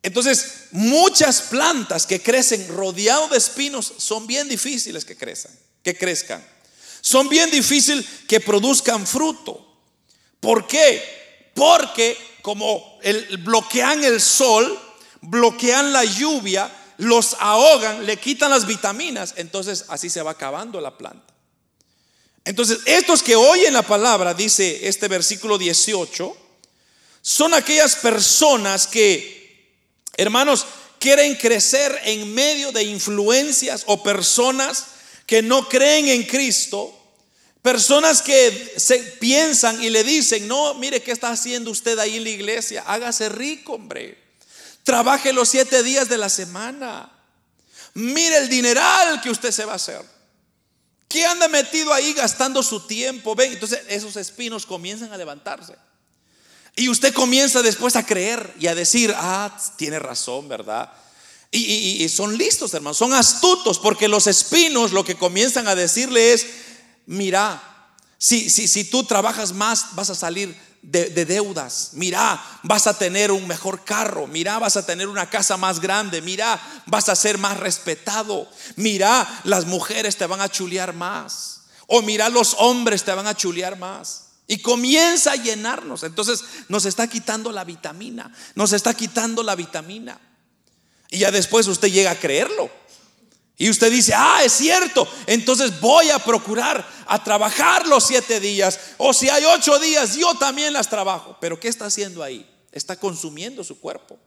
[0.02, 5.52] Entonces, muchas plantas que crecen rodeado de espinos son bien difíciles que crezcan,
[5.84, 6.44] que crezcan.
[7.00, 9.64] Son bien difíciles que produzcan fruto.
[10.40, 11.50] ¿Por qué?
[11.54, 14.78] Porque como el, bloquean el sol,
[15.20, 20.98] bloquean la lluvia, los ahogan, le quitan las vitaminas, entonces así se va acabando la
[20.98, 21.32] planta.
[22.44, 26.36] Entonces, estos que oyen la palabra, dice este versículo 18,
[27.20, 29.41] son aquellas personas que
[30.16, 30.66] Hermanos,
[30.98, 34.86] quieren crecer en medio de influencias o personas
[35.26, 36.96] que no creen en Cristo,
[37.62, 42.24] personas que se piensan y le dicen, no, mire qué está haciendo usted ahí en
[42.24, 44.18] la iglesia, hágase rico, hombre,
[44.82, 47.10] trabaje los siete días de la semana,
[47.94, 50.02] mire el dineral que usted se va a hacer.
[51.08, 53.34] ¿Qué anda metido ahí gastando su tiempo?
[53.34, 55.74] Ven, entonces esos espinos comienzan a levantarse.
[56.74, 60.90] Y usted comienza después a creer y a decir, ah, tiene razón, ¿verdad?
[61.54, 66.46] Y, son listos, hermanos, son astutos, porque los espinos lo que comienzan a decirle es,
[67.04, 67.62] mira,
[68.16, 71.90] si, si, si tú trabajas más, vas a salir de, de, deudas.
[71.92, 74.26] Mira, vas a tener un mejor carro.
[74.26, 76.22] Mira, vas a tener una casa más grande.
[76.22, 78.48] Mira, vas a ser más respetado.
[78.76, 81.60] Mira, las mujeres te van a chulear más.
[81.86, 84.21] O mira, los hombres te van a chulear más.
[84.52, 86.02] Y comienza a llenarnos.
[86.02, 88.30] Entonces nos está quitando la vitamina.
[88.54, 90.20] Nos está quitando la vitamina.
[91.08, 92.70] Y ya después usted llega a creerlo.
[93.56, 95.08] Y usted dice, ah, es cierto.
[95.26, 98.78] Entonces voy a procurar a trabajar los siete días.
[98.98, 101.38] O si hay ocho días, yo también las trabajo.
[101.40, 102.46] Pero ¿qué está haciendo ahí?
[102.72, 104.18] Está consumiendo su cuerpo.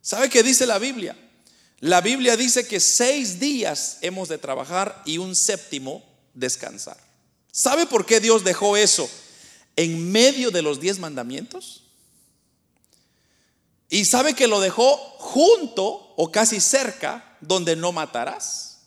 [0.00, 1.14] ¿Sabe qué dice la Biblia?
[1.80, 7.03] La Biblia dice que seis días hemos de trabajar y un séptimo descansar.
[7.56, 9.08] ¿Sabe por qué Dios dejó eso
[9.76, 11.84] en medio de los diez mandamientos?
[13.88, 15.84] Y sabe que lo dejó junto
[16.16, 18.80] o casi cerca donde no matarás.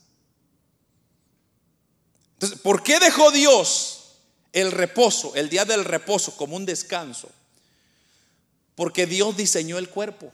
[2.34, 4.18] Entonces, ¿por qué dejó Dios
[4.52, 7.30] el reposo, el día del reposo como un descanso?
[8.76, 10.30] Porque Dios diseñó el cuerpo.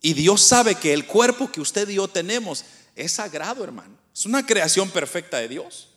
[0.00, 3.98] Y Dios sabe que el cuerpo que usted y yo tenemos es sagrado, hermano.
[4.14, 5.88] Es una creación perfecta de Dios.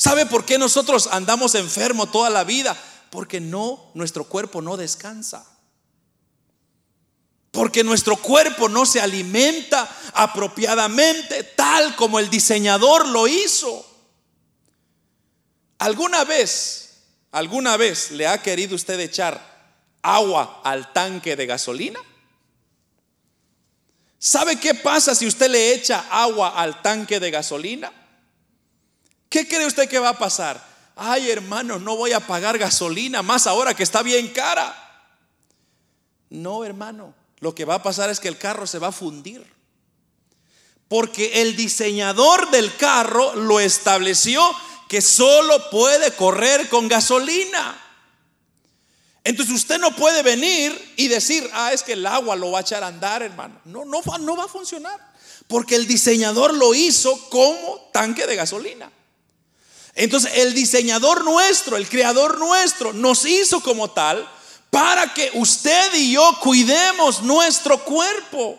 [0.00, 2.74] ¿Sabe por qué nosotros andamos enfermos toda la vida?
[3.10, 5.46] Porque no, nuestro cuerpo no descansa.
[7.50, 13.86] Porque nuestro cuerpo no se alimenta apropiadamente tal como el diseñador lo hizo.
[15.76, 19.38] ¿Alguna vez, alguna vez le ha querido usted echar
[20.00, 22.00] agua al tanque de gasolina?
[24.18, 27.99] ¿Sabe qué pasa si usted le echa agua al tanque de gasolina?
[29.30, 30.62] ¿Qué cree usted que va a pasar?
[30.96, 34.76] Ay, hermano, no voy a pagar gasolina más ahora que está bien cara.
[36.28, 39.46] No, hermano, lo que va a pasar es que el carro se va a fundir.
[40.88, 44.42] Porque el diseñador del carro lo estableció
[44.88, 47.80] que solo puede correr con gasolina.
[49.22, 52.62] Entonces usted no puede venir y decir, ah, es que el agua lo va a
[52.62, 53.60] echar a andar, hermano.
[53.66, 54.98] No, no, no va a funcionar.
[55.46, 58.90] Porque el diseñador lo hizo como tanque de gasolina.
[59.94, 64.28] Entonces el diseñador nuestro, el creador nuestro, nos hizo como tal
[64.70, 68.58] para que usted y yo cuidemos nuestro cuerpo.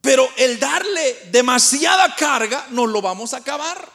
[0.00, 3.94] Pero el darle demasiada carga nos lo vamos a acabar.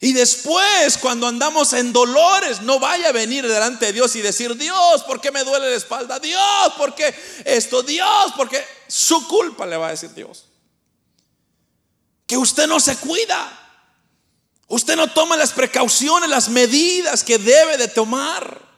[0.00, 4.56] Y después, cuando andamos en dolores, no vaya a venir delante de Dios y decir,
[4.56, 6.20] Dios, ¿por qué me duele la espalda?
[6.20, 7.12] Dios, ¿por qué
[7.44, 7.82] esto?
[7.82, 10.44] Dios, porque su culpa le va a decir Dios.
[12.26, 13.57] Que usted no se cuida.
[14.68, 18.68] Usted no toma las precauciones, las medidas que debe de tomar.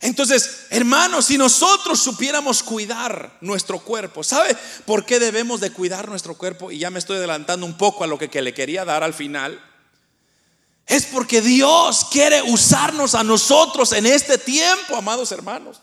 [0.00, 6.36] Entonces, hermanos, si nosotros supiéramos cuidar nuestro cuerpo, ¿sabe por qué debemos de cuidar nuestro
[6.36, 6.70] cuerpo?
[6.70, 9.14] Y ya me estoy adelantando un poco a lo que, que le quería dar al
[9.14, 9.62] final.
[10.86, 15.80] Es porque Dios quiere usarnos a nosotros en este tiempo, amados hermanos.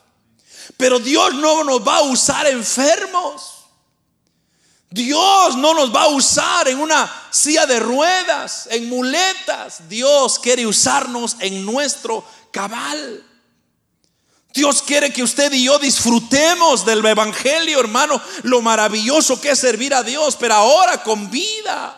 [0.78, 3.61] Pero Dios no nos va a usar enfermos.
[4.92, 9.88] Dios no nos va a usar en una silla de ruedas, en muletas.
[9.88, 13.26] Dios quiere usarnos en nuestro cabal.
[14.54, 19.94] Dios quiere que usted y yo disfrutemos del Evangelio, hermano, lo maravilloso que es servir
[19.94, 21.98] a Dios, pero ahora con vida.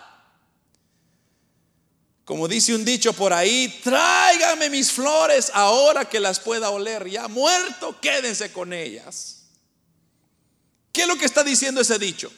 [2.26, 7.10] Como dice un dicho por ahí, tráigame mis flores ahora que las pueda oler.
[7.10, 9.46] Ya muerto, quédense con ellas.
[10.92, 12.32] ¿Qué es lo que está diciendo ese dicho?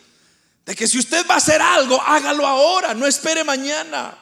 [0.66, 4.18] De que si usted va a hacer algo, hágalo ahora, no espere mañana.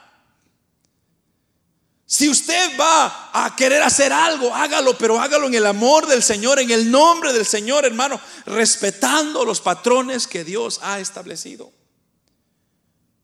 [2.06, 6.60] Si usted va a querer hacer algo, hágalo, pero hágalo en el amor del Señor,
[6.60, 11.72] en el nombre del Señor, hermano, respetando los patrones que Dios ha establecido.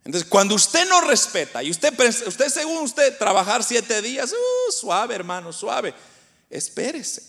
[0.05, 1.93] Entonces, cuando usted no respeta y usted,
[2.25, 5.93] usted según usted, trabajar siete días, uh, suave hermano, suave,
[6.49, 7.21] espérese.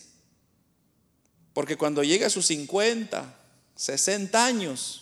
[1.53, 3.35] Porque cuando llegue a sus 50,
[3.75, 5.00] 60 años,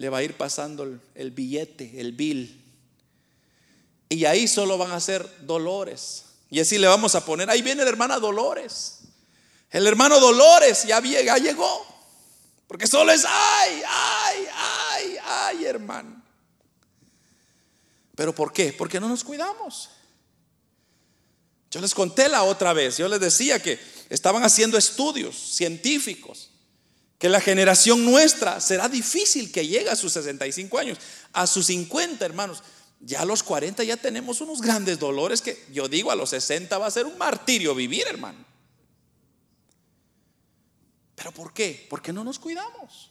[0.00, 2.58] le va a ir pasando el, billete, el bill.
[4.08, 6.24] Y ahí solo van a ser dolores.
[6.48, 9.00] Y así le vamos a poner, ahí viene la hermana Dolores.
[9.70, 11.86] El hermano Dolores ya, ya llegó.
[12.66, 16.22] Porque solo es, ay, ay, ay, ay, hermano.
[18.16, 18.72] ¿Pero por qué?
[18.72, 19.90] Porque no nos cuidamos.
[21.70, 26.49] Yo les conté la otra vez, yo les decía que estaban haciendo estudios científicos,
[27.20, 30.96] que la generación nuestra será difícil que llegue a sus 65 años,
[31.34, 32.62] a sus 50 hermanos.
[32.98, 36.78] Ya a los 40 ya tenemos unos grandes dolores que yo digo a los 60
[36.78, 38.42] va a ser un martirio vivir, hermano.
[41.14, 41.86] ¿Pero por qué?
[41.90, 43.10] Porque no nos cuidamos.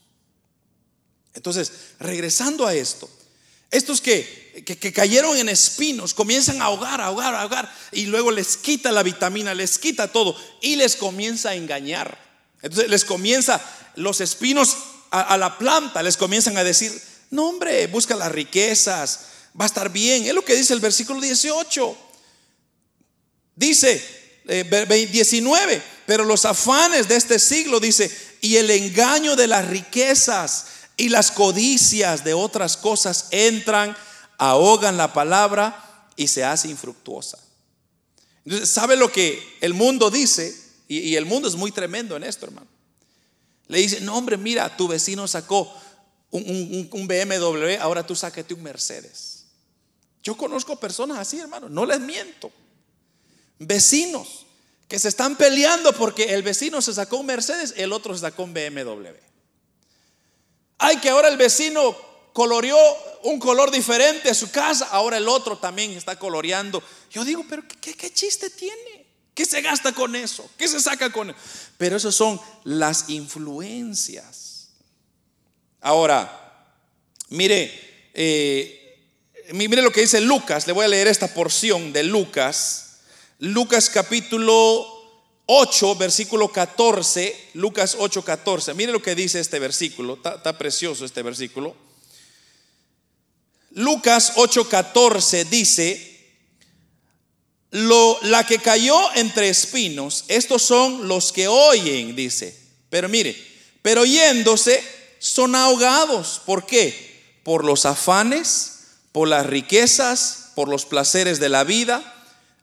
[1.35, 3.07] Entonces, regresando a esto,
[3.69, 8.31] estos que, que, cayeron en espinos comienzan a ahogar, a ahogar, a ahogar y luego
[8.31, 12.28] les quita la vitamina, les quita todo y les comienza a engañar.
[12.61, 13.61] Entonces les comienza
[13.95, 14.75] los espinos
[15.11, 16.91] a, la planta, les comienzan a decir,
[17.31, 19.21] no hombre, busca las riquezas,
[19.59, 20.25] va a estar bien.
[20.25, 21.97] Es lo que dice el versículo 18.
[23.55, 28.09] Dice, 19, eh, pero los afanes de este siglo, dice,
[28.41, 33.95] y el engaño de las riquezas y las codicias de otras cosas entran,
[34.37, 37.37] ahogan la palabra y se hace infructuosa.
[38.45, 40.68] Entonces, ¿sabe lo que el mundo dice?
[40.89, 42.67] Y, el mundo es muy tremendo en esto, hermano.
[43.67, 45.73] Le dice, no hombre, mira, tu vecino sacó
[46.31, 49.45] un, un BMW, ahora tú sáquete un Mercedes.
[50.23, 52.51] Yo conozco personas así, hermano, no les miento.
[53.59, 54.45] Vecinos
[54.89, 58.43] que se están peleando porque el vecino se sacó un Mercedes, el otro se sacó
[58.43, 59.13] un BMW.
[60.79, 61.95] Ay, que ahora el vecino
[62.33, 62.77] coloreó
[63.23, 66.81] un color diferente a su casa, ahora el otro también está coloreando.
[67.11, 68.98] Yo digo, pero ¿qué, chiste tiene?
[69.39, 70.49] ¿Qué se gasta con eso?
[70.57, 71.39] ¿Qué se saca con eso?
[71.77, 74.67] Pero esas son las influencias.
[75.79, 76.67] Ahora,
[77.29, 78.99] mire, eh,
[79.53, 80.67] mire lo que dice Lucas.
[80.67, 82.97] Le voy a leer esta porción de Lucas.
[83.39, 84.85] Lucas capítulo
[85.45, 88.73] 8, versículo 14, Lucas 8, 14.
[88.73, 91.77] Mire lo que dice este versículo, está, precioso este versículo.
[93.71, 96.08] Lucas 8, 14 dice,
[97.71, 102.57] la que cayó entre espinos, estos son los que oyen, dice.
[102.89, 103.35] Pero mire,
[103.81, 104.83] pero yéndose
[105.19, 106.41] son ahogados.
[106.45, 107.39] ¿Por qué?
[107.43, 108.79] Por los afanes,
[109.11, 112.15] por las riquezas, por los placeres de la vida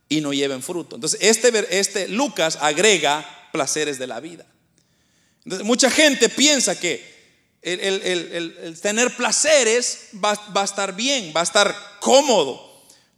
[0.08, 0.96] y no lleven fruto.
[0.96, 4.46] Entonces, este, este Lucas agrega placeres de la vida.
[5.44, 7.16] Mucha gente piensa que
[7.62, 12.65] el, tener placeres va, a estar bien, va a estar cómodo.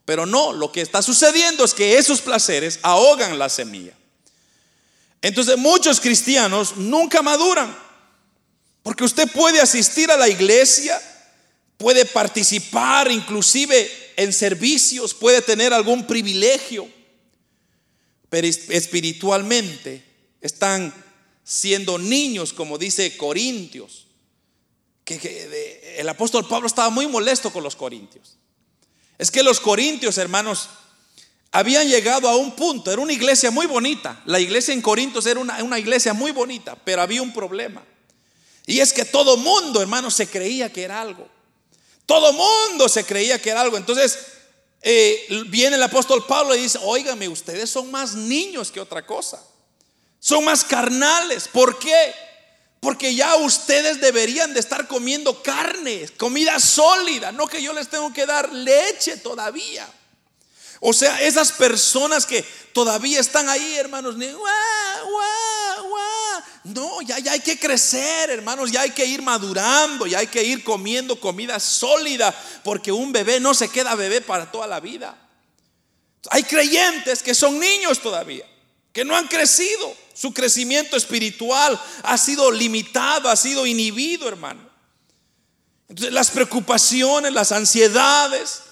[0.09, 3.93] Pero no, lo que está sucediendo es que esos placeres ahogan la semilla.
[5.21, 7.77] Entonces muchos cristianos nunca maduran.
[8.83, 10.99] Porque usted puede asistir a la iglesia,
[11.77, 16.89] puede participar inclusive en servicios, puede tener algún privilegio,
[18.31, 20.03] pero espiritualmente
[20.41, 20.95] están
[21.45, 24.07] siendo niños, como dice Corintios.
[25.05, 28.39] Que, el apóstol Pablo estaba muy molesto con los corintios.
[29.19, 30.69] Es que los corintios, hermanos,
[31.51, 34.23] habían llegado a un punto, era una iglesia muy bonita.
[34.27, 37.85] La iglesia en Corintios era una, iglesia muy bonita, pero había un problema.
[38.67, 41.27] Y es que todo mundo, hermanos, se creía que era algo.
[42.07, 43.77] Todo mundo se creía que era algo.
[43.77, 44.19] Entonces,
[44.83, 49.43] eh, viene el apóstol Pablo y dice, óigame, ustedes son más niños que otra cosa.
[50.21, 51.49] Son más carnales.
[51.49, 52.15] ¿Por qué?
[52.81, 58.13] Porque ya ustedes deberían de estar comiendo carne, comida sólida, no que yo les tengo
[58.13, 59.89] que dar leche todavía.
[60.81, 64.15] O sea, esas personas que todavía están ahí, hermanos,
[66.65, 70.45] no, ya, ya hay que crecer, hermanos, ya hay que ir madurando, ya hay que
[70.45, 75.19] ir comiendo comida sólida, porque un bebé no se queda bebé para toda la vida.
[76.31, 78.45] Hay creyentes que son niños todavía,
[78.93, 79.97] que no han crecido.
[80.15, 84.69] Su crecimiento espiritual ha sido limitado, ha sido inhibido, hermano.
[85.89, 88.63] Entonces las preocupaciones, las ansiedades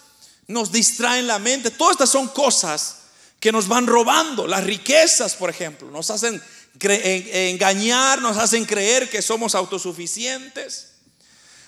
[0.48, 1.70] nos distraen la mente.
[1.70, 2.96] Todas estas son cosas
[3.40, 4.46] que nos van robando.
[4.46, 6.42] Las riquezas, por ejemplo, nos hacen
[6.80, 10.92] engañar, nos hacen creer que somos autosuficientes.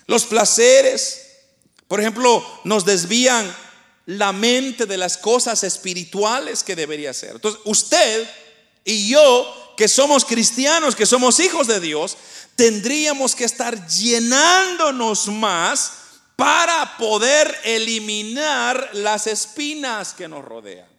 [0.05, 1.21] Los placeres,
[1.87, 3.55] por ejemplo, nos desvían
[4.09, 7.33] la mente de las cosas espirituales que debería ser.
[7.33, 8.27] Entonces, usted
[8.83, 12.17] y yo, que somos cristianos, que somos hijos de Dios,
[12.55, 15.91] tendríamos que estar llenándonos más
[16.35, 20.89] para poder eliminar las espinas que nos rodean.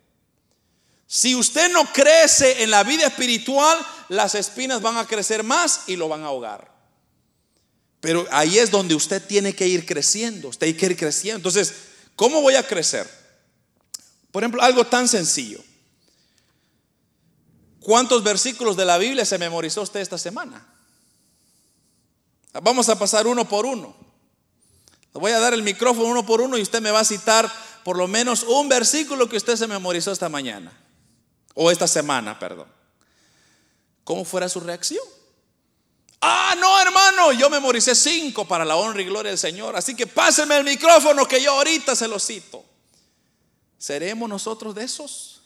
[1.08, 3.76] Si usted no crece en la vida espiritual,
[4.08, 6.72] las espinas van a crecer más y lo van a ahogar.
[8.00, 11.38] Pero ahí es donde usted tiene que ir creciendo, usted tiene que ir creciendo.
[11.38, 11.89] Entonces,
[12.20, 13.08] ¿cómo voy a crecer?
[14.30, 15.58] Por ejemplo, algo tan sencillo.
[17.80, 20.66] ¿Cuántos versículos de la Biblia se memorizó usted esta semana?
[22.62, 23.96] Vamos a pasar uno por uno.
[25.14, 27.50] Le voy a dar el micrófono uno por uno y usted me va a citar
[27.84, 30.78] por lo menos un versículo que usted se memorizó esta mañana.
[31.54, 32.68] O esta semana, perdón.
[34.04, 35.04] ¿Cómo fuera su reacción?
[36.22, 39.74] Ah, no, hermano, yo memoricé cinco para la honra y gloria del Señor.
[39.76, 42.62] Así que pásenme el micrófono que yo ahorita se lo cito.
[43.78, 45.40] ¿Seremos nosotros de esos?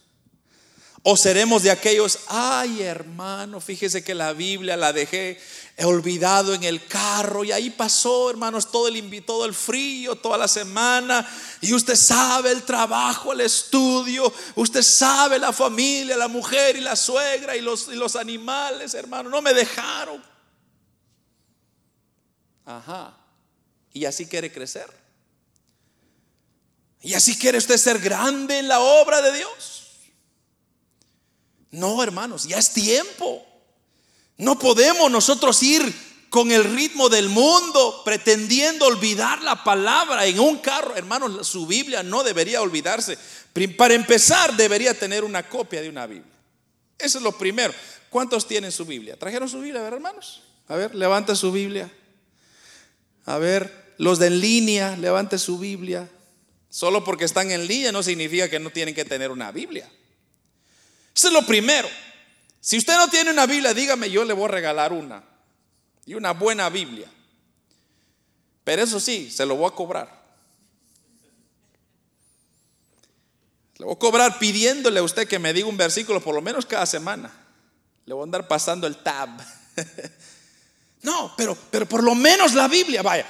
[1.07, 5.39] O seremos de aquellos, ay hermano, fíjese que la Biblia la dejé
[5.81, 10.49] olvidado en el carro y ahí pasó, hermanos, todo el, todo el frío, toda la
[10.49, 11.29] semana.
[11.61, 16.97] Y usted sabe el trabajo, el estudio, usted sabe la familia, la mujer y la
[16.97, 20.34] suegra y los, y los animales, hermano, no me dejaron.
[22.65, 23.17] Ajá.
[23.93, 24.87] Y así quiere crecer.
[27.01, 29.85] Y así quiere usted ser grande en la obra de Dios.
[31.71, 33.45] No, hermanos, ya es tiempo.
[34.37, 35.95] No podemos nosotros ir
[36.31, 40.97] con el ritmo del mundo pretendiendo olvidar la palabra en un carro.
[40.97, 43.19] Hermanos, su Biblia no debería olvidarse.
[43.77, 46.33] Para empezar, debería tener una copia de una Biblia.
[46.99, 47.75] Eso es lo primero.
[48.09, 49.17] ¿Cuántos tienen su Biblia?
[49.17, 50.43] ¿Trajeron su Biblia, a ver, hermanos?
[50.69, 51.93] A ver, levanta su Biblia.
[53.27, 56.09] A ver, los de en línea, levante su Biblia.
[56.68, 59.89] Solo porque están en línea no significa que no tienen que tener una Biblia.
[61.14, 61.89] Eso es lo primero.
[62.61, 65.22] Si usted no tiene una Biblia, dígame, yo le voy a regalar una.
[66.07, 67.09] Y una buena Biblia.
[68.64, 70.25] Pero eso sí, se lo voy a cobrar.
[73.77, 76.66] Le voy a cobrar pidiéndole a usted que me diga un versículo por lo menos
[76.66, 77.31] cada semana.
[78.07, 79.29] Le voy a andar pasando el tab.
[81.05, 83.27] no, pero, pero por lo menos la Biblia, vaya.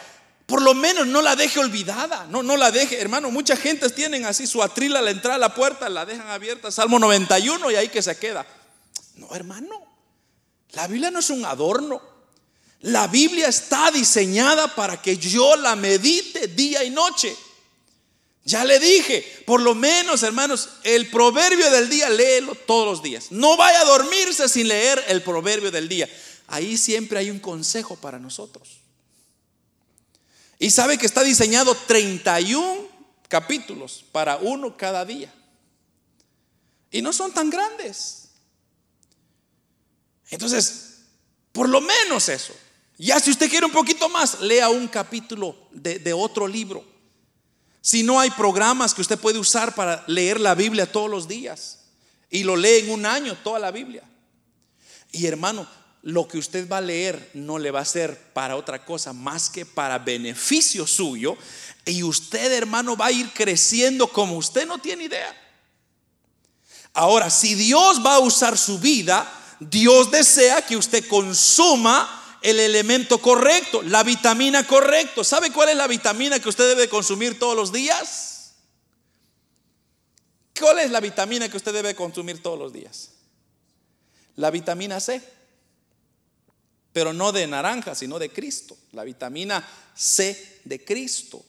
[0.46, 3.32] Por lo menos no la deje olvidada, no, no la deje, hermano.
[3.32, 6.70] Muchas gentes tienen así su atril a la entrada a la puerta, la dejan abierta,
[6.70, 8.46] Salmo 91 y ahí que se queda.
[9.16, 9.82] No, hermano,
[10.72, 12.00] la Biblia no es un adorno.
[12.82, 17.34] La Biblia está diseñada para que yo la medite día y noche.
[18.44, 23.32] Ya le dije, por lo menos, hermanos, el proverbio del día, léelo todos los días.
[23.32, 26.08] No vaya a dormirse sin leer el proverbio del día.
[26.46, 28.80] Ahí siempre hay un consejo para nosotros.
[30.58, 32.88] Y sabe que está diseñado 31
[33.28, 35.32] capítulos para uno cada día.
[36.90, 38.28] Y no son tan grandes.
[40.30, 41.00] Entonces,
[41.52, 42.54] por lo menos eso.
[42.96, 46.84] Ya si usted quiere un poquito más, lea un capítulo de, otro libro.
[47.80, 51.80] Si no hay programas que usted puede usar para leer la Biblia todos los días
[52.30, 54.02] y lo lee en un año toda la Biblia.
[55.12, 55.68] Y hermano,
[56.04, 59.48] lo que usted va a leer no le va a ser para otra cosa más
[59.48, 61.34] que para beneficio suyo.
[61.86, 65.34] Y usted, hermano, va a ir creciendo como usted no tiene idea.
[66.92, 69.26] Ahora, si Dios va a usar su vida,
[69.58, 75.24] Dios desea que usted consuma el elemento correcto, la vitamina correcta.
[75.24, 78.52] ¿Sabe cuál es la vitamina que usted debe consumir todos los días?
[80.60, 83.12] ¿Cuál es la vitamina que usted debe consumir todos los días?
[84.36, 85.33] La vitamina C.
[86.94, 88.78] Pero no de naranja, sino de Cristo.
[88.92, 91.44] La vitamina C de Cristo.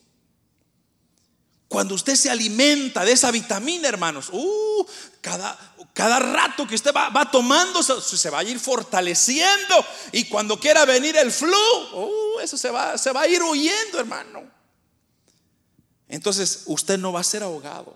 [1.67, 4.87] Cuando usted se alimenta de esa vitamina, hermanos, uh,
[5.21, 5.55] cada,
[5.93, 9.85] cada rato que usted va, tomando, se, va a ir fortaleciendo.
[10.11, 11.55] Y cuando quiera venir el flu,
[11.93, 14.43] uh, eso se va, se va a ir huyendo, hermano.
[16.09, 17.95] Entonces, usted no va a ser ahogado.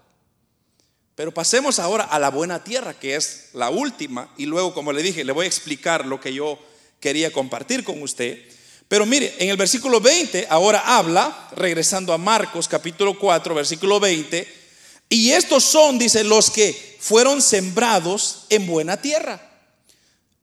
[1.16, 4.32] Pero pasemos ahora a la buena tierra, que es la última.
[4.38, 6.60] Y luego, como le dije, le voy a explicar lo que yo
[7.00, 8.40] quería compartir con usted.
[8.88, 14.60] Pero mire, en el versículo 20 ahora habla, regresando a Marcos capítulo 4, versículo 20,
[15.10, 19.42] y estos son, dice, los que fueron sembrados en buena tierra.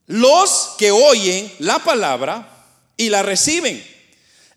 [0.07, 3.85] Los que oyen la palabra y la reciben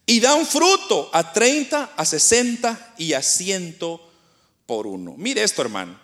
[0.06, 3.78] y dan fruto a 30, a 60 y a 100
[4.66, 5.14] por uno.
[5.16, 5.98] Mire esto, hermano.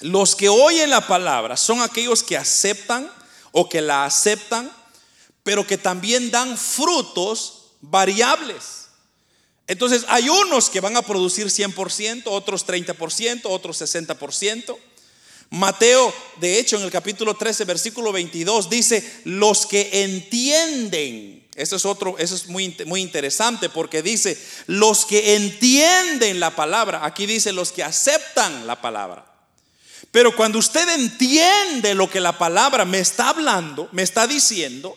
[0.00, 3.10] Los que oyen la palabra son aquellos que aceptan
[3.52, 4.70] o que la aceptan
[5.42, 8.82] pero que también dan frutos variables.
[9.66, 14.76] Entonces hay unos que van a producir 100%, otros 30%, otros 60%.
[15.50, 21.84] Mateo, de hecho, en el capítulo 13, versículo 22, dice, los que entienden, eso es
[21.84, 27.52] otro, eso es muy, muy interesante porque dice, los que entienden la palabra, aquí dice
[27.52, 29.26] los que aceptan la palabra.
[30.10, 34.96] Pero cuando usted entiende lo que la palabra me está hablando, me está diciendo,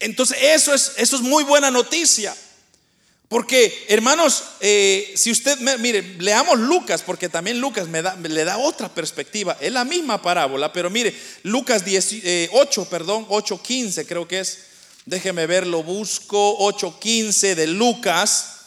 [0.00, 2.34] entonces eso es, eso es muy buena noticia.
[3.28, 8.58] Porque, hermanos, eh, si usted, mire, leamos Lucas, porque también Lucas me, da, le da
[8.58, 9.56] otra perspectiva.
[9.60, 14.58] Es la misma parábola, pero mire, Lucas 10, 8, eh, perdón, 8.15 creo que es.
[15.06, 18.58] Déjeme verlo, busco 8.15 de Lucas.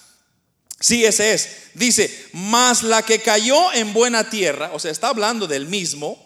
[0.80, 1.50] Sí, ese es.
[1.74, 6.22] Dice, más la que cayó en buena tierra, o sea, está hablando del mismo.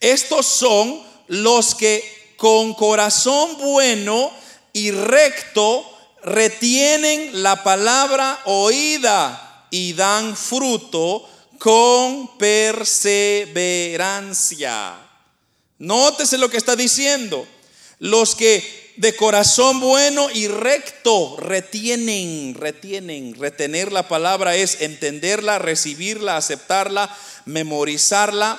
[0.00, 4.30] Estos son los que con corazón bueno
[4.72, 5.88] y recto
[6.24, 11.24] retienen la palabra oída y dan fruto
[11.60, 14.96] con perseverancia.
[15.78, 17.46] Nótese lo que está diciendo.
[18.00, 23.36] Los que de corazón bueno y recto retienen, retienen.
[23.38, 28.58] Retener la palabra es entenderla, recibirla, aceptarla, memorizarla.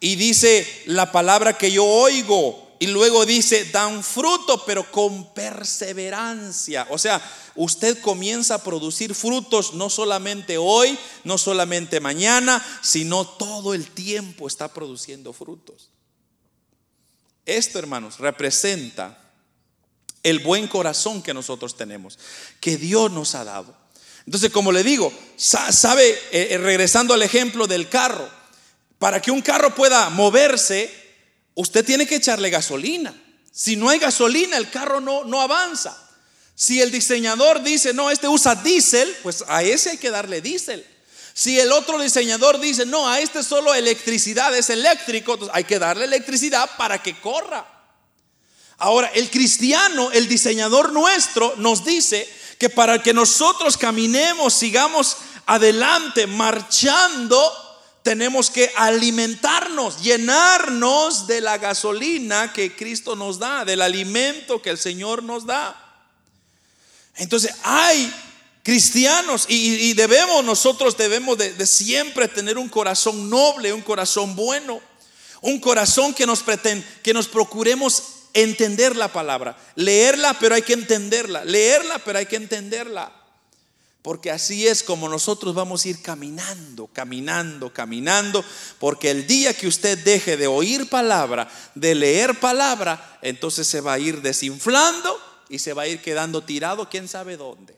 [0.00, 6.84] Y dice la palabra que yo oigo, y luego dice, dan fruto, pero con perseverancia.
[6.90, 7.22] O sea,
[7.54, 14.48] usted comienza a producir frutos no solamente hoy, no solamente mañana, sino todo el tiempo
[14.48, 15.90] está produciendo frutos.
[17.46, 19.16] Esto, hermanos, representa
[20.24, 22.18] el buen corazón que nosotros tenemos,
[22.58, 23.76] que Dios nos ha dado.
[24.26, 28.28] Entonces, como le digo, sabe, eh, eh, regresando al ejemplo del carro,
[28.98, 31.01] para que un carro pueda moverse,
[31.54, 33.14] usted tiene que echarle gasolina.
[33.52, 35.96] Si no hay gasolina, el carro no, no avanza.
[36.54, 40.86] Si el diseñador dice, no, este usa diésel, pues a ese hay que darle diésel.
[41.34, 45.78] Si el otro diseñador dice, no, a este solo electricidad es eléctrico, entonces hay que
[45.78, 47.66] darle electricidad para que corra.
[48.78, 52.28] Ahora, el cristiano, el diseñador nuestro, nos dice
[52.58, 57.52] que para que nosotros caminemos, sigamos adelante, marchando,
[58.02, 64.78] tenemos que alimentarnos, llenarnos de la gasolina que Cristo nos da, del alimento que el
[64.78, 65.78] Señor nos da.
[67.16, 68.12] Entonces hay
[68.62, 74.80] cristianos y, debemos, nosotros debemos de, siempre tener un corazón noble, un corazón bueno,
[75.40, 78.02] un corazón que nos, pretende, que nos procuremos
[78.34, 83.21] entender la palabra, leerla pero hay que entenderla, leerla pero hay que entenderla.
[84.02, 88.44] Porque así es como nosotros vamos a ir caminando, caminando, caminando.
[88.80, 93.92] Porque el día que usted deje de oír palabra, de leer palabra, entonces se va
[93.92, 95.16] a ir desinflando
[95.48, 97.76] y se va a ir quedando tirado quién sabe dónde.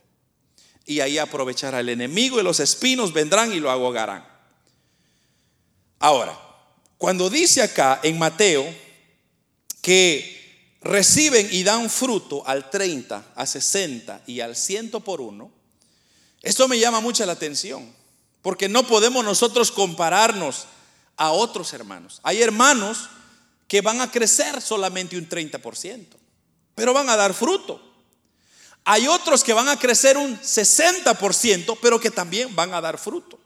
[0.86, 4.26] Y ahí aprovechará el enemigo y los espinos vendrán y lo ahogarán.
[5.98, 6.38] Ahora,
[6.96, 8.64] cuando dice acá en Mateo
[9.82, 15.63] que reciben y dan fruto al 30, a 60 y al 100 por uno,
[16.44, 17.90] esto me llama mucha la atención,
[18.42, 20.66] porque no podemos nosotros compararnos
[21.16, 22.20] a otros hermanos.
[22.22, 23.08] Hay hermanos
[23.66, 26.06] que van a crecer solamente un 30%,
[26.74, 27.80] pero van a dar fruto.
[28.84, 33.40] Hay otros que van a crecer un 60%, pero que también van a dar fruto.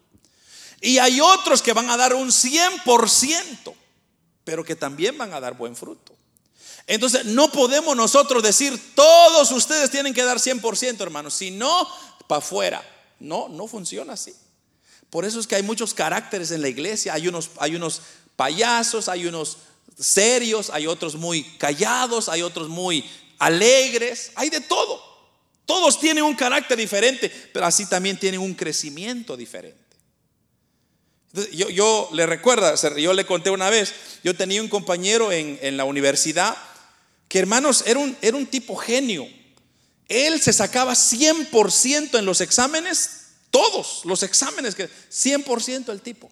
[0.81, 3.75] Y hay otros que van a dar un 100%,
[4.43, 6.17] pero que también van a dar buen fruto.
[6.89, 11.87] Entonces, no podemos nosotros decir, todos ustedes tienen que dar 100%, hermanos, si no,
[12.29, 12.83] para afuera.
[13.19, 14.33] No, no funciona así.
[15.11, 17.15] Por eso es que hay muchos caracteres en la iglesia.
[17.15, 18.03] Hay unos, hay unos
[18.37, 19.59] payasos, hay unos
[19.99, 23.05] serios, hay otros muy callados, hay otros muy
[23.39, 25.03] alegres, hay de todo.
[25.67, 29.89] Todos tienen un carácter diferente, pero así también tienen un crecimiento diferente.
[31.53, 33.93] Yo, yo le recuerdo, yo le conté una vez,
[34.25, 36.57] yo tenía un compañero en, en la universidad
[37.29, 39.29] que hermanos era un, era un tipo genio.
[40.09, 43.11] Él se sacaba 100% en los exámenes,
[43.51, 46.31] todos los exámenes, que 100% el tipo.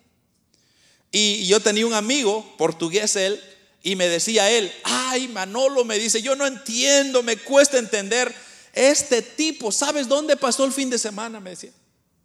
[1.12, 3.40] Y yo tenía un amigo, portugués él,
[3.82, 8.34] y me decía él, ay Manolo, me dice, yo no entiendo, me cuesta entender
[8.72, 11.38] este tipo, ¿sabes dónde pasó el fin de semana?
[11.38, 11.70] Me decía,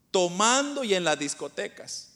[0.10, 2.10] tomando y en las discotecas.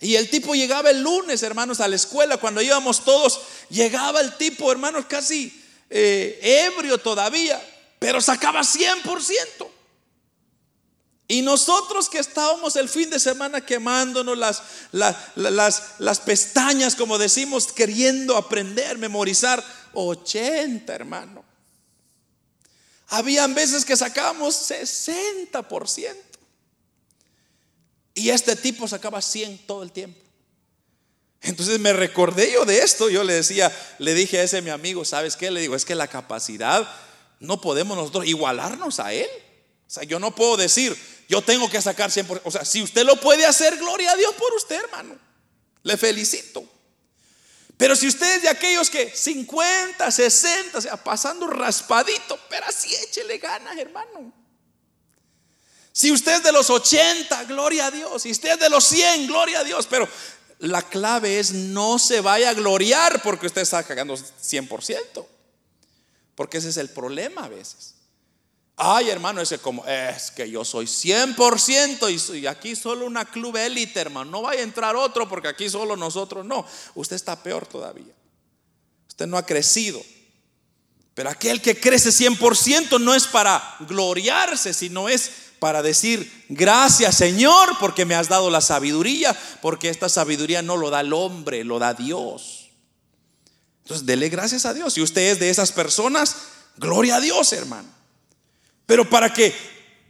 [0.00, 4.36] Y el tipo llegaba el lunes, hermanos, a la escuela, cuando íbamos todos, llegaba el
[4.36, 7.62] tipo, hermanos, casi eh, ebrio todavía,
[7.98, 9.70] pero sacaba 100%.
[11.28, 17.72] Y nosotros que estábamos el fin de semana quemándonos las, las, las, pestañas, como decimos,
[17.72, 21.44] queriendo aprender, memorizar, 80, hermano.
[23.08, 26.14] Habían veces que sacábamos 60%.
[28.14, 30.20] Y este tipo sacaba 100 todo el tiempo.
[31.42, 33.10] Entonces me recordé yo de esto.
[33.10, 35.50] Yo le decía, le dije a ese mi amigo, ¿sabes qué?
[35.50, 36.88] Le digo, es que la capacidad
[37.40, 39.28] no podemos nosotros igualarnos a él.
[39.86, 40.96] O sea, yo no puedo decir,
[41.28, 42.40] yo tengo que sacar 100%.
[42.44, 45.18] O sea, si usted lo puede hacer, gloria a Dios por usted, hermano.
[45.82, 46.64] Le felicito.
[47.76, 52.94] Pero si usted es de aquellos que 50, 60, o sea, pasando raspadito, pero así
[52.94, 54.32] échele ganas, hermano.
[55.92, 58.22] Si usted es de los 80, gloria a Dios.
[58.22, 59.86] Si usted es de los 100, gloria a Dios.
[59.86, 60.08] Pero
[60.58, 65.26] la clave es no se vaya a gloriar porque usted está cagando 100%.
[66.36, 67.94] Porque ese es el problema a veces.
[68.76, 73.98] Ay, hermano, ese como, es que yo soy 100% y, aquí solo una club élite,
[73.98, 74.30] hermano.
[74.30, 76.64] No vaya a entrar otro porque aquí solo nosotros no.
[76.94, 78.12] Usted está peor todavía.
[79.08, 80.02] Usted no ha crecido.
[81.14, 87.78] Pero aquel que crece 100% no es para gloriarse, sino es para decir, gracias Señor,
[87.80, 91.78] porque me has dado la sabiduría, porque esta sabiduría no lo da el hombre, lo
[91.78, 92.65] da Dios.
[93.86, 94.94] Entonces, dele gracias a Dios.
[94.94, 96.34] Si usted es de esas personas,
[96.76, 97.88] gloria a Dios, hermano.
[98.84, 99.54] Pero para que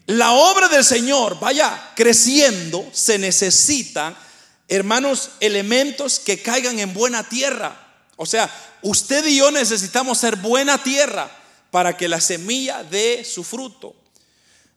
[0.06, 4.16] la obra del Señor vaya creciendo, se necesitan,
[4.66, 7.78] hermanos, elementos que caigan en buena tierra.
[8.16, 8.50] O sea,
[8.80, 11.30] usted y yo necesitamos ser buena tierra
[11.70, 13.94] para que la semilla dé su fruto.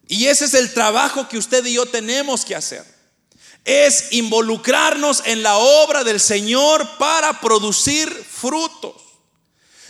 [0.09, 2.83] Y ese es el trabajo que usted y yo tenemos que hacer.
[3.66, 8.93] Es involucrarnos en la obra del Señor para producir frutos.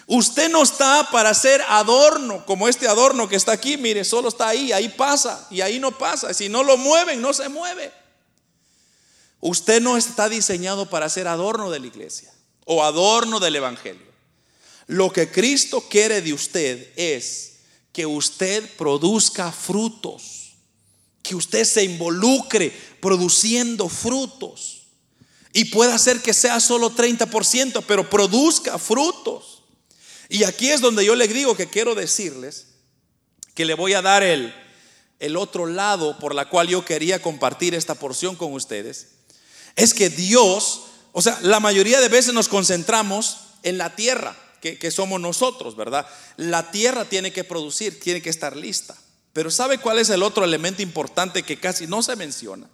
[0.07, 4.47] Usted no está para hacer adorno, como este adorno que está aquí, mire, solo está
[4.47, 6.33] ahí, ahí pasa y ahí no pasa.
[6.33, 7.91] Si no lo mueven, no se mueve.
[9.39, 12.33] Usted no está diseñado para ser adorno de la iglesia
[12.65, 14.09] o adorno del Evangelio.
[14.87, 17.57] Lo que Cristo quiere de usted es
[17.93, 20.38] que usted produzca frutos,
[21.21, 24.87] que usted se involucre produciendo frutos.
[25.53, 29.63] Y puede hacer que sea solo 30%, pero produzca frutos.
[30.29, 32.67] Y aquí es donde yo le digo que quiero decirles
[33.55, 34.53] que le voy a dar el,
[35.19, 39.07] el otro lado por la cual yo quería compartir esta porción con ustedes.
[39.75, 44.77] Es que Dios, o sea, la mayoría de veces nos concentramos en la tierra, que,
[44.77, 46.07] que somos nosotros, ¿verdad?
[46.37, 48.95] La tierra tiene que producir, tiene que estar lista.
[49.33, 52.67] Pero ¿sabe cuál es el otro elemento importante que casi no se menciona?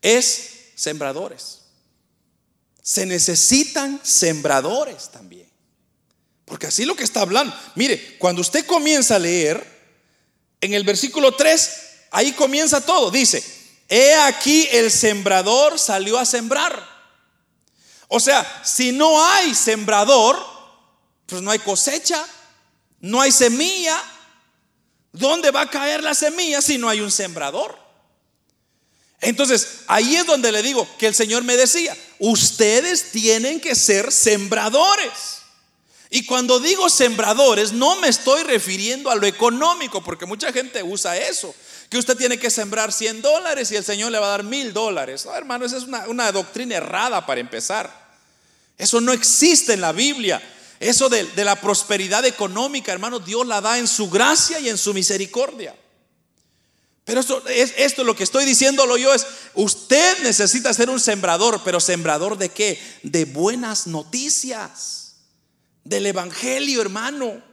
[0.00, 1.60] Es sembradores.
[2.82, 5.50] Se necesitan sembradores también.
[6.44, 7.54] Porque así lo que está hablando.
[7.76, 9.72] Mire, cuando usted comienza a leer,
[10.60, 11.70] en el versículo 3,
[12.12, 13.10] ahí comienza todo.
[13.10, 13.44] Dice,
[13.88, 16.90] he aquí el sembrador salió a sembrar.
[18.08, 20.38] O sea, si no hay sembrador,
[21.26, 22.24] pues no hay cosecha,
[23.00, 24.00] no hay semilla.
[25.12, 27.78] ¿Dónde va a caer la semilla si no hay un sembrador?
[29.20, 34.10] Entonces, ahí es donde le digo que el Señor me decía, ustedes tienen que ser
[34.10, 35.42] sembradores.
[36.10, 41.16] Y cuando digo sembradores, no me estoy refiriendo a lo económico, porque mucha gente usa
[41.16, 41.54] eso,
[41.88, 44.72] que usted tiene que sembrar 100 dólares y el Señor le va a dar mil
[44.72, 45.24] dólares.
[45.24, 47.90] No, hermano, esa es una, una, doctrina errada para empezar.
[48.76, 50.42] Eso no existe en la Biblia.
[50.82, 54.76] Eso de, de la prosperidad económica, hermano, Dios la da en su gracia y en
[54.76, 55.76] su misericordia.
[57.04, 59.24] Pero esto es esto lo que estoy diciéndolo yo es
[59.54, 62.80] usted necesita ser un sembrador, pero sembrador de qué?
[63.04, 65.14] De buenas noticias.
[65.84, 67.51] Del evangelio, hermano.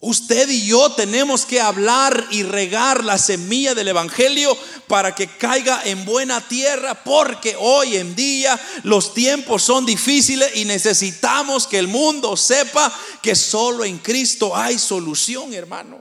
[0.00, 5.82] Usted y yo tenemos que hablar y regar la semilla del Evangelio para que caiga
[5.84, 11.88] en buena tierra, porque hoy en día los tiempos son difíciles y necesitamos que el
[11.88, 16.00] mundo sepa que solo en Cristo hay solución, hermano.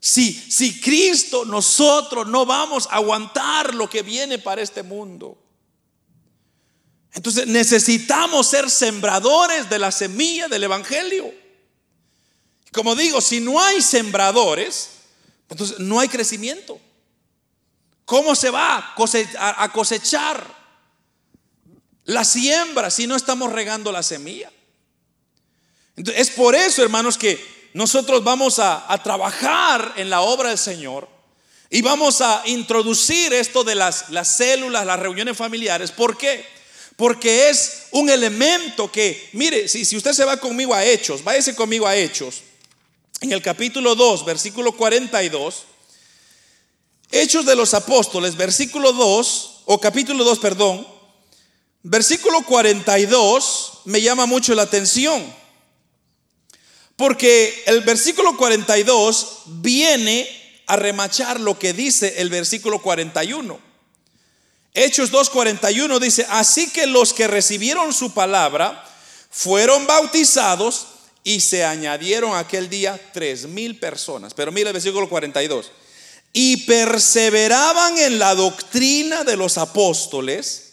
[0.00, 5.38] Si, si Cristo, nosotros no vamos a aguantar lo que viene para este mundo.
[7.12, 11.39] Entonces necesitamos ser sembradores de la semilla del Evangelio.
[12.72, 14.90] Como digo, si no hay sembradores,
[15.48, 16.80] entonces no hay crecimiento.
[18.04, 20.60] ¿Cómo se va a cosechar
[22.04, 24.50] la siembra si no estamos regando la semilla?
[25.96, 27.38] Es por eso, hermanos, que
[27.74, 31.08] nosotros vamos a, trabajar en la obra del Señor
[31.68, 35.90] y vamos a introducir esto de las, las células, las reuniones familiares.
[35.92, 36.44] ¿Por qué?
[36.96, 41.86] Porque es un elemento que, mire, si usted se va conmigo a Hechos, váyase conmigo
[41.86, 42.42] a Hechos,
[43.20, 45.64] en el capítulo 2, versículo 42,
[47.12, 50.86] Hechos de los Apóstoles, versículo 2, o capítulo 2, perdón,
[51.82, 55.40] versículo 42 me llama mucho la atención.
[56.96, 60.28] Porque el versículo 42 viene
[60.66, 63.58] a remachar lo que dice el versículo 41.
[64.72, 68.86] Hechos 2.41 dice, así que los que recibieron su palabra
[69.30, 70.86] fueron bautizados
[71.22, 74.34] y se añadieron aquel día tres mil personas.
[74.34, 75.70] Pero mira el versículo 42.
[76.32, 80.70] Y perseveraban en la doctrina de los apóstoles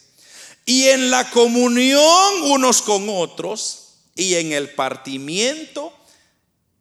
[0.66, 5.93] y en la comunión unos con otros y en el partimiento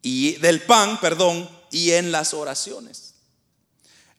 [0.01, 3.15] y del pan, perdón, y en las oraciones.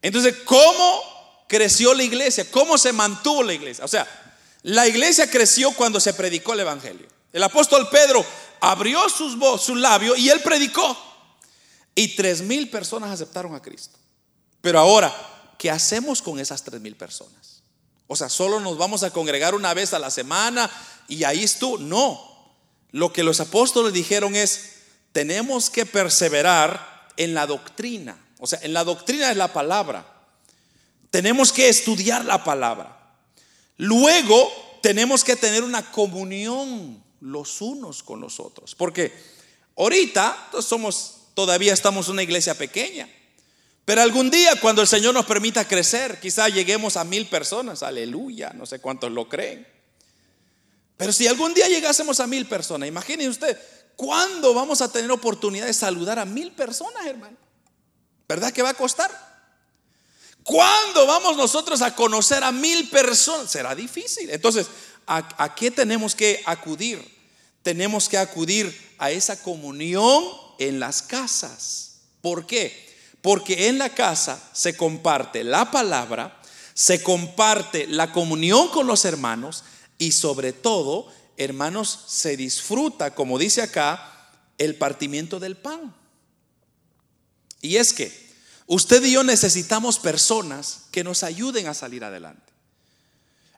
[0.03, 2.51] Entonces, ¿cómo creció la iglesia?
[2.51, 3.85] ¿Cómo se mantuvo la iglesia?
[3.85, 4.07] O sea,
[4.63, 7.09] la iglesia creció cuando se predicó el evangelio.
[7.33, 8.25] El apóstol Pedro
[8.61, 10.97] abrió sus, su labio y él predicó.
[11.95, 13.99] Y tres mil personas aceptaron a Cristo.
[14.61, 15.15] Pero ahora,
[15.59, 17.63] ¿qué hacemos con esas tres mil personas?
[18.07, 20.71] O sea, solo nos vamos a congregar una vez a la semana
[21.09, 21.79] y ahí estuvo.
[21.79, 22.55] No.
[22.91, 24.77] Lo que los apóstoles dijeron es,
[25.13, 28.19] tenemos que perseverar en la doctrina.
[28.39, 30.07] O sea, en la doctrina es la palabra.
[31.11, 32.97] Tenemos que estudiar la palabra.
[33.77, 34.51] Luego
[34.83, 38.75] tenemos que tener una comunión los unos con los otros.
[38.75, 39.12] Porque
[39.77, 43.09] ahorita somos, todavía estamos una iglesia pequeña.
[43.85, 47.83] Pero algún día cuando el Señor nos permita crecer, quizá lleguemos a mil personas.
[47.83, 49.66] Aleluya, no sé cuántos lo creen.
[50.97, 53.59] Pero si algún día llegásemos a mil personas, imagínense usted,
[53.99, 57.37] ¿Cuándo vamos a tener oportunidad de saludar a mil personas, hermano?
[58.29, 59.11] ¿Verdad que va a costar?
[60.45, 63.51] ¿Cuándo vamos nosotros a conocer a mil personas?
[63.51, 64.31] Será difícil.
[64.31, 64.69] Entonces,
[65.09, 67.03] ¿a, qué tenemos que acudir?
[67.63, 70.25] Tenemos que acudir a esa comunión
[70.59, 72.01] en las casas.
[72.21, 72.89] ¿Por qué?
[73.23, 76.41] Porque en la casa se comparte la palabra,
[76.75, 79.65] se comparte la comunión con los hermanos
[79.99, 84.13] y sobre todo hermanos, se disfruta, como dice acá,
[84.59, 85.95] el partimiento del pan.
[87.61, 88.13] Y es que
[88.67, 92.48] usted y yo necesitamos personas que nos ayuden a salir adelante.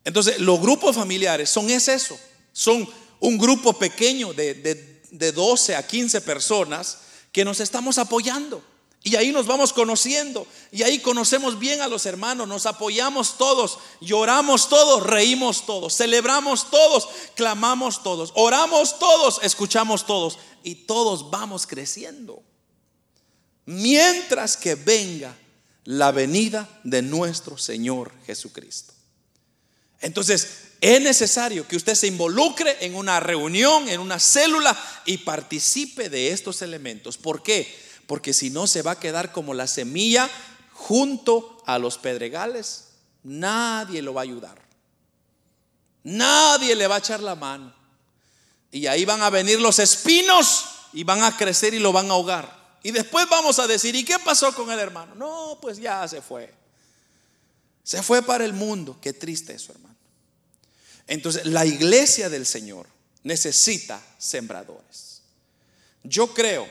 [0.04, 2.18] Entonces, los grupos familiares son es eso,
[2.52, 2.88] son
[3.20, 6.98] un grupo pequeño de, de, de 12 a 15 personas
[7.32, 8.62] que nos estamos apoyando.
[9.02, 10.46] Y ahí nos vamos conociendo.
[10.70, 12.46] Y ahí conocemos bien a los hermanos.
[12.46, 13.78] Nos apoyamos todos.
[14.00, 15.02] Lloramos todos.
[15.02, 15.96] Reímos todos.
[15.96, 17.08] Celebramos todos.
[17.34, 18.30] Clamamos todos.
[18.34, 19.40] Oramos todos.
[19.42, 20.38] Escuchamos todos.
[20.62, 22.42] Y todos vamos creciendo.
[23.64, 25.34] Mientras que venga
[25.84, 28.92] la venida de nuestro Señor Jesucristo.
[30.00, 30.48] Entonces,
[30.80, 36.32] es necesario que usted se involucre en una reunión, en una célula y participe de
[36.32, 37.18] estos elementos.
[37.18, 37.80] ¿Por qué?
[38.10, 40.28] porque si no se va a quedar como la semilla
[40.72, 42.88] junto a los pedregales.
[43.22, 44.60] Nadie lo va a ayudar.
[46.02, 47.72] Nadie le va a echar la mano.
[48.72, 52.14] Y ahí van a venir los espinos y van a crecer y lo van a
[52.14, 52.78] ahogar.
[52.82, 55.14] Y después vamos a decir, ¿y qué pasó con el hermano?
[55.14, 56.52] No, pues ya se fue.
[57.84, 58.98] Se fue para el mundo.
[59.00, 59.89] Qué triste eso, hermano.
[61.10, 62.86] Entonces, la iglesia del Señor
[63.24, 65.22] necesita sembradores.
[66.04, 66.68] Yo creo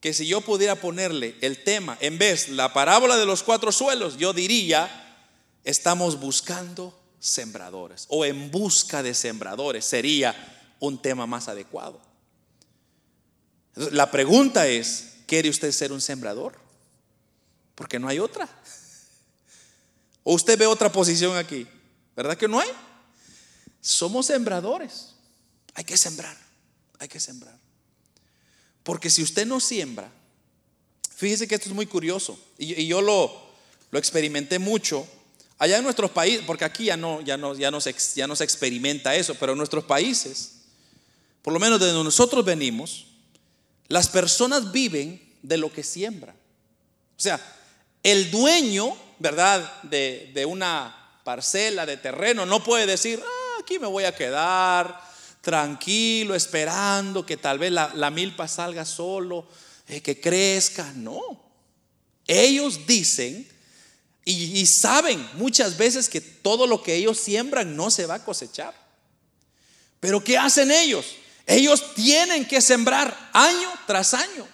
[0.00, 4.16] que si yo pudiera ponerle el tema, en vez la parábola de los cuatro suelos,
[4.16, 5.24] yo diría,
[5.62, 10.34] estamos buscando sembradores o en busca de sembradores sería
[10.80, 12.00] un tema más adecuado.
[13.76, 16.54] La pregunta es, ¿quiere usted ser un sembrador?
[17.76, 18.48] Porque no hay otra.
[20.24, 21.68] ¿O usted ve otra posición aquí?
[22.16, 22.68] ¿Verdad que no hay?
[23.80, 25.14] Somos sembradores.
[25.74, 26.36] Hay que sembrar,
[26.98, 27.58] hay que sembrar.
[28.82, 30.10] Porque si usted no siembra,
[31.14, 33.50] fíjese que esto es muy curioso, y, yo lo,
[33.90, 35.06] lo, experimenté mucho
[35.58, 38.36] allá en nuestros países, porque aquí ya no, ya, no, ya, no se, ya no
[38.36, 40.62] se experimenta eso, pero en nuestros países,
[41.42, 43.06] por lo menos de donde nosotros venimos,
[43.88, 46.36] las personas viven de lo que siembran.
[46.36, 47.40] O sea,
[48.02, 53.22] el dueño, ¿verdad?, de, de una parcela de terreno no puede decir,
[53.70, 55.00] aquí me voy a quedar,
[55.40, 59.46] tranquilo, esperando que tal vez la, milpa salga solo,
[59.86, 60.92] eh, que crezca.
[60.96, 61.20] No.
[62.26, 63.46] Ellos dicen
[64.24, 68.74] y, saben muchas veces que todo lo que ellos siembran no se va a cosechar.
[70.00, 71.06] Pero ¿qué hacen ellos?
[71.46, 74.48] Ellos tienen que sembrar año tras año.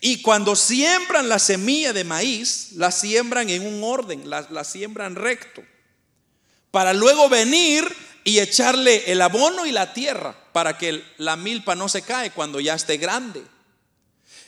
[0.00, 5.64] Y cuando siembran la semilla de maíz, la siembran en un orden, la siembran recto.
[6.70, 7.84] Para luego venir
[8.24, 12.60] y echarle el abono y la tierra para que la milpa no se cae cuando
[12.60, 13.42] ya esté grande.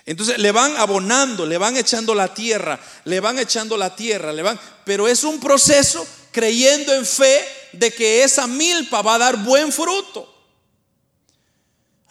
[0.05, 4.43] Entonces le van abonando, le van echando la tierra, le van echando la tierra, le
[4.43, 9.37] van, pero es un proceso creyendo en fe de que esa milpa va a dar
[9.37, 10.29] buen fruto.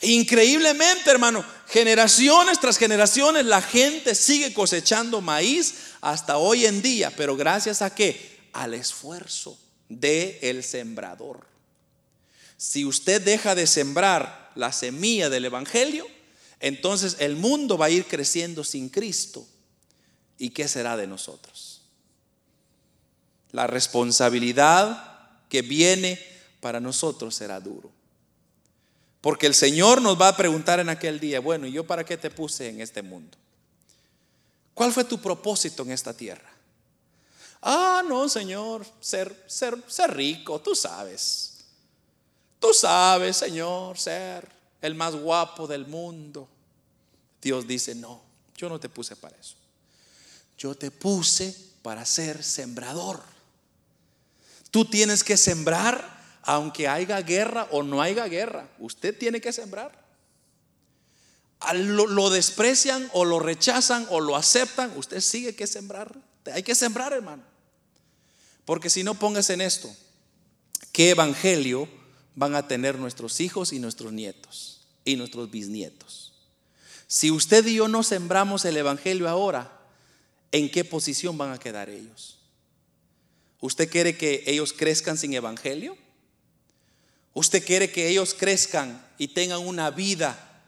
[0.02, 7.36] Increíblemente, hermano, generaciones tras generaciones la gente sigue cosechando maíz hasta hoy en día, pero
[7.36, 8.40] gracias a qué?
[8.54, 9.60] Al esfuerzo
[9.90, 11.51] del el sembrador.
[12.62, 16.06] Si usted deja de sembrar la semilla del Evangelio,
[16.60, 19.48] entonces el mundo va a ir creciendo sin Cristo.
[20.38, 21.82] ¿Y qué será de nosotros?
[23.52, 26.24] La responsabilidad que viene
[26.60, 27.90] para nosotros será duro.
[29.22, 32.16] Porque el Señor nos va a preguntar en aquel día, bueno, ¿y yo para qué
[32.16, 33.40] te puse en este mundo?
[34.76, 36.52] ¿Cuál fue tu propósito en esta tierra?
[37.64, 41.51] Ah, no, Señor, ser, ser, ser rico, tú sabes.
[42.62, 44.48] Tú sabes, Señor, ser
[44.84, 46.48] el más guapo del mundo.
[47.42, 48.22] Dios dice, no,
[48.56, 49.56] yo no te puse para eso.
[50.60, 53.24] Yo te puse para ser sembrador.
[54.70, 58.70] Tú tienes que sembrar aunque haya guerra o no haya guerra.
[58.78, 60.00] Usted tiene que sembrar.
[61.74, 66.16] Lo, desprecian o lo rechazan o lo aceptan, usted sigue que sembrar.
[66.54, 67.42] Hay que sembrar, hermano.
[68.66, 69.92] Porque si no, póngase en esto.
[70.92, 72.01] ¿Qué evangelio
[72.36, 76.34] van a tener nuestros hijos y nuestros nietos y nuestros bisnietos.
[77.08, 79.80] Si usted y yo no sembramos el Evangelio ahora,
[80.52, 82.40] ¿en qué posición van a quedar ellos?
[83.60, 85.98] ¿Usted quiere que ellos crezcan sin Evangelio?
[87.34, 90.64] ¿Usted quiere que ellos crezcan y tengan una vida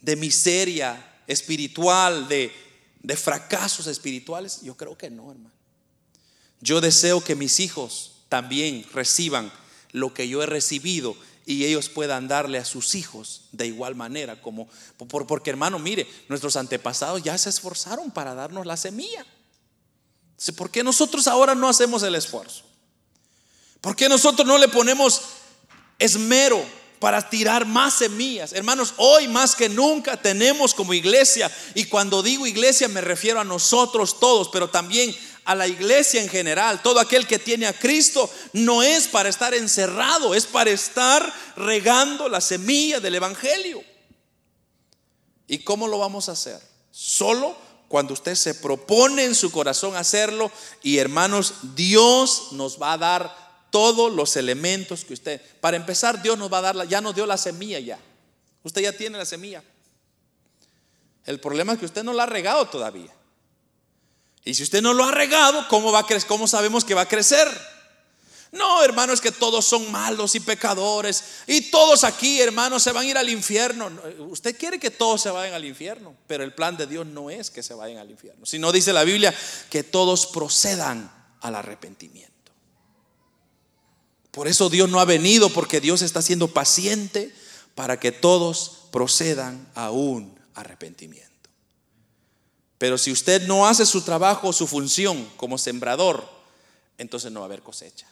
[0.00, 2.52] de miseria espiritual, de,
[3.02, 4.60] de fracasos espirituales?
[4.62, 5.54] Yo creo que no, hermano.
[6.60, 9.52] Yo deseo que mis hijos también reciban
[9.96, 11.16] lo que yo he recibido
[11.46, 14.68] y ellos puedan darle a sus hijos de igual manera como
[14.98, 19.24] porque hermano, mire, nuestros antepasados ya se esforzaron para darnos la semilla.
[20.54, 22.64] ¿Por qué nosotros ahora no hacemos el esfuerzo?
[23.80, 25.22] ¿Por qué nosotros no le ponemos
[25.98, 26.62] esmero
[26.98, 28.52] para tirar más semillas?
[28.52, 33.44] Hermanos, hoy más que nunca tenemos como iglesia, y cuando digo iglesia me refiero a
[33.44, 35.16] nosotros todos, pero también
[35.46, 39.54] a la iglesia en general, todo aquel que tiene a Cristo, no es para estar
[39.54, 43.82] encerrado, es para estar regando la semilla del Evangelio.
[45.46, 46.60] ¿Y cómo lo vamos a hacer?
[46.90, 50.50] Solo cuando usted se propone en su corazón hacerlo
[50.82, 56.36] y hermanos, Dios nos va a dar todos los elementos que usted, para empezar, Dios
[56.36, 58.00] nos va a dar, ya nos dio la semilla ya.
[58.64, 59.62] Usted ya tiene la semilla.
[61.24, 63.15] El problema es que usted no la ha regado todavía.
[64.46, 66.06] Y si usted no lo ha regado, ¿cómo, va a?
[66.28, 67.48] ¿cómo sabemos que va a crecer?
[68.52, 71.24] No, hermanos, que todos son malos y pecadores.
[71.48, 73.90] Y todos aquí, hermanos, se van a ir al infierno.
[74.30, 77.50] Usted quiere que todos se vayan al infierno, pero el plan de Dios no es
[77.50, 78.46] que se vayan al infierno.
[78.46, 79.34] Sino dice la Biblia
[79.68, 82.52] que todos procedan al arrepentimiento.
[84.30, 87.34] Por eso Dios no ha venido, porque Dios está siendo paciente
[87.74, 91.35] para que todos procedan a un arrepentimiento.
[92.78, 96.28] Pero si usted no hace su trabajo, su función como sembrador,
[96.98, 98.06] entonces no va a haber cosecha.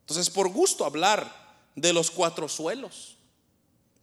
[0.00, 3.16] Entonces, por gusto hablar de los cuatro suelos,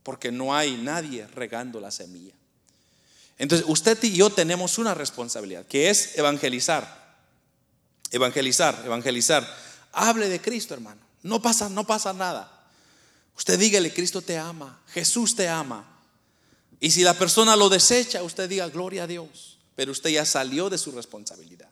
[0.04, 2.34] porque no hay nadie regando la semilla.
[3.38, 7.16] Entonces, usted y yo tenemos una responsabilidad, que es evangelizar.
[8.12, 9.58] Evangelizar, evangelizar.
[9.92, 11.02] Hable de Cristo, hermano.
[11.24, 12.52] No pasa, no pasa nada.
[13.36, 15.86] Usted dígale, Cristo te ama, Jesús te ama.
[16.80, 19.53] Y si la persona lo desecha, usted diga, gloria a Dios.
[19.76, 21.70] Pero usted ya salió de su responsabilidad.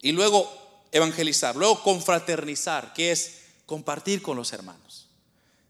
[0.00, 0.50] Y luego
[0.92, 5.08] evangelizar, luego confraternizar, que es compartir con los hermanos.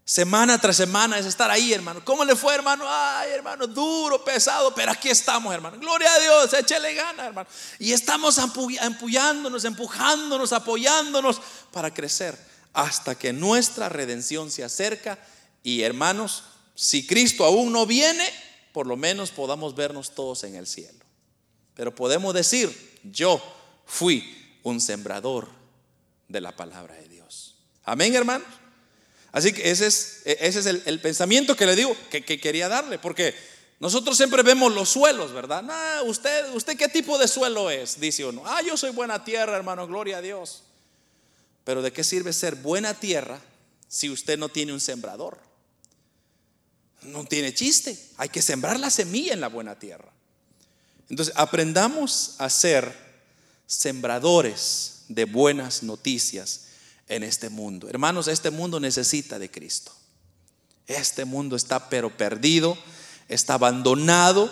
[0.05, 2.05] Semana tras semana es estar ahí, hermano.
[2.05, 2.85] ¿Cómo le fue, hermano?
[2.87, 5.79] Ay, hermano, duro, pesado, pero aquí estamos, hermano.
[5.79, 7.49] Gloria a Dios, échale gana, hermano.
[7.79, 11.41] Y estamos empujándonos, empujándonos, apoyándonos
[11.71, 12.37] para crecer
[12.73, 15.19] hasta que nuestra redención se acerca.
[15.63, 16.43] Y hermanos,
[16.75, 18.29] si Cristo aún no viene,
[18.73, 21.05] por lo menos podamos vernos todos en el cielo.
[21.75, 23.41] Pero podemos decir, yo
[23.87, 25.49] fui un sembrador
[26.29, 27.57] de la palabra de Dios.
[27.85, 28.49] Amén, hermanos.
[29.33, 33.35] Así que ese es, es el, pensamiento que le digo, que, quería darle, porque
[33.81, 35.65] nosotros siempre vemos los suelos, ¿verdad?
[36.05, 37.99] usted, ¿Usted qué tipo de suelo es?
[37.99, 38.43] Dice uno.
[38.45, 40.65] Ah, yo soy buena tierra, hermano, gloria a Dios.
[41.65, 43.41] Pero ¿de qué sirve ser buena tierra
[43.89, 45.39] si usted no tiene un sembrador?
[47.05, 47.99] No tiene chiste.
[48.17, 50.13] Hay que sembrar la semilla en la buena tierra.
[51.09, 52.93] Entonces, aprendamos a ser
[53.67, 56.67] sembradores de buenas noticias
[57.09, 57.89] en este mundo.
[57.89, 59.93] Hermanos, este mundo necesita de Cristo.
[60.87, 62.77] Este mundo está pero perdido,
[63.29, 64.51] está abandonado,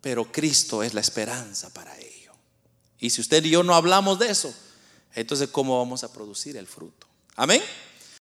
[0.00, 2.32] pero Cristo es la esperanza para ello.
[2.98, 4.54] Y si usted y yo no hablamos de eso,
[5.14, 7.06] entonces ¿cómo vamos a producir el fruto?
[7.36, 7.62] Amén.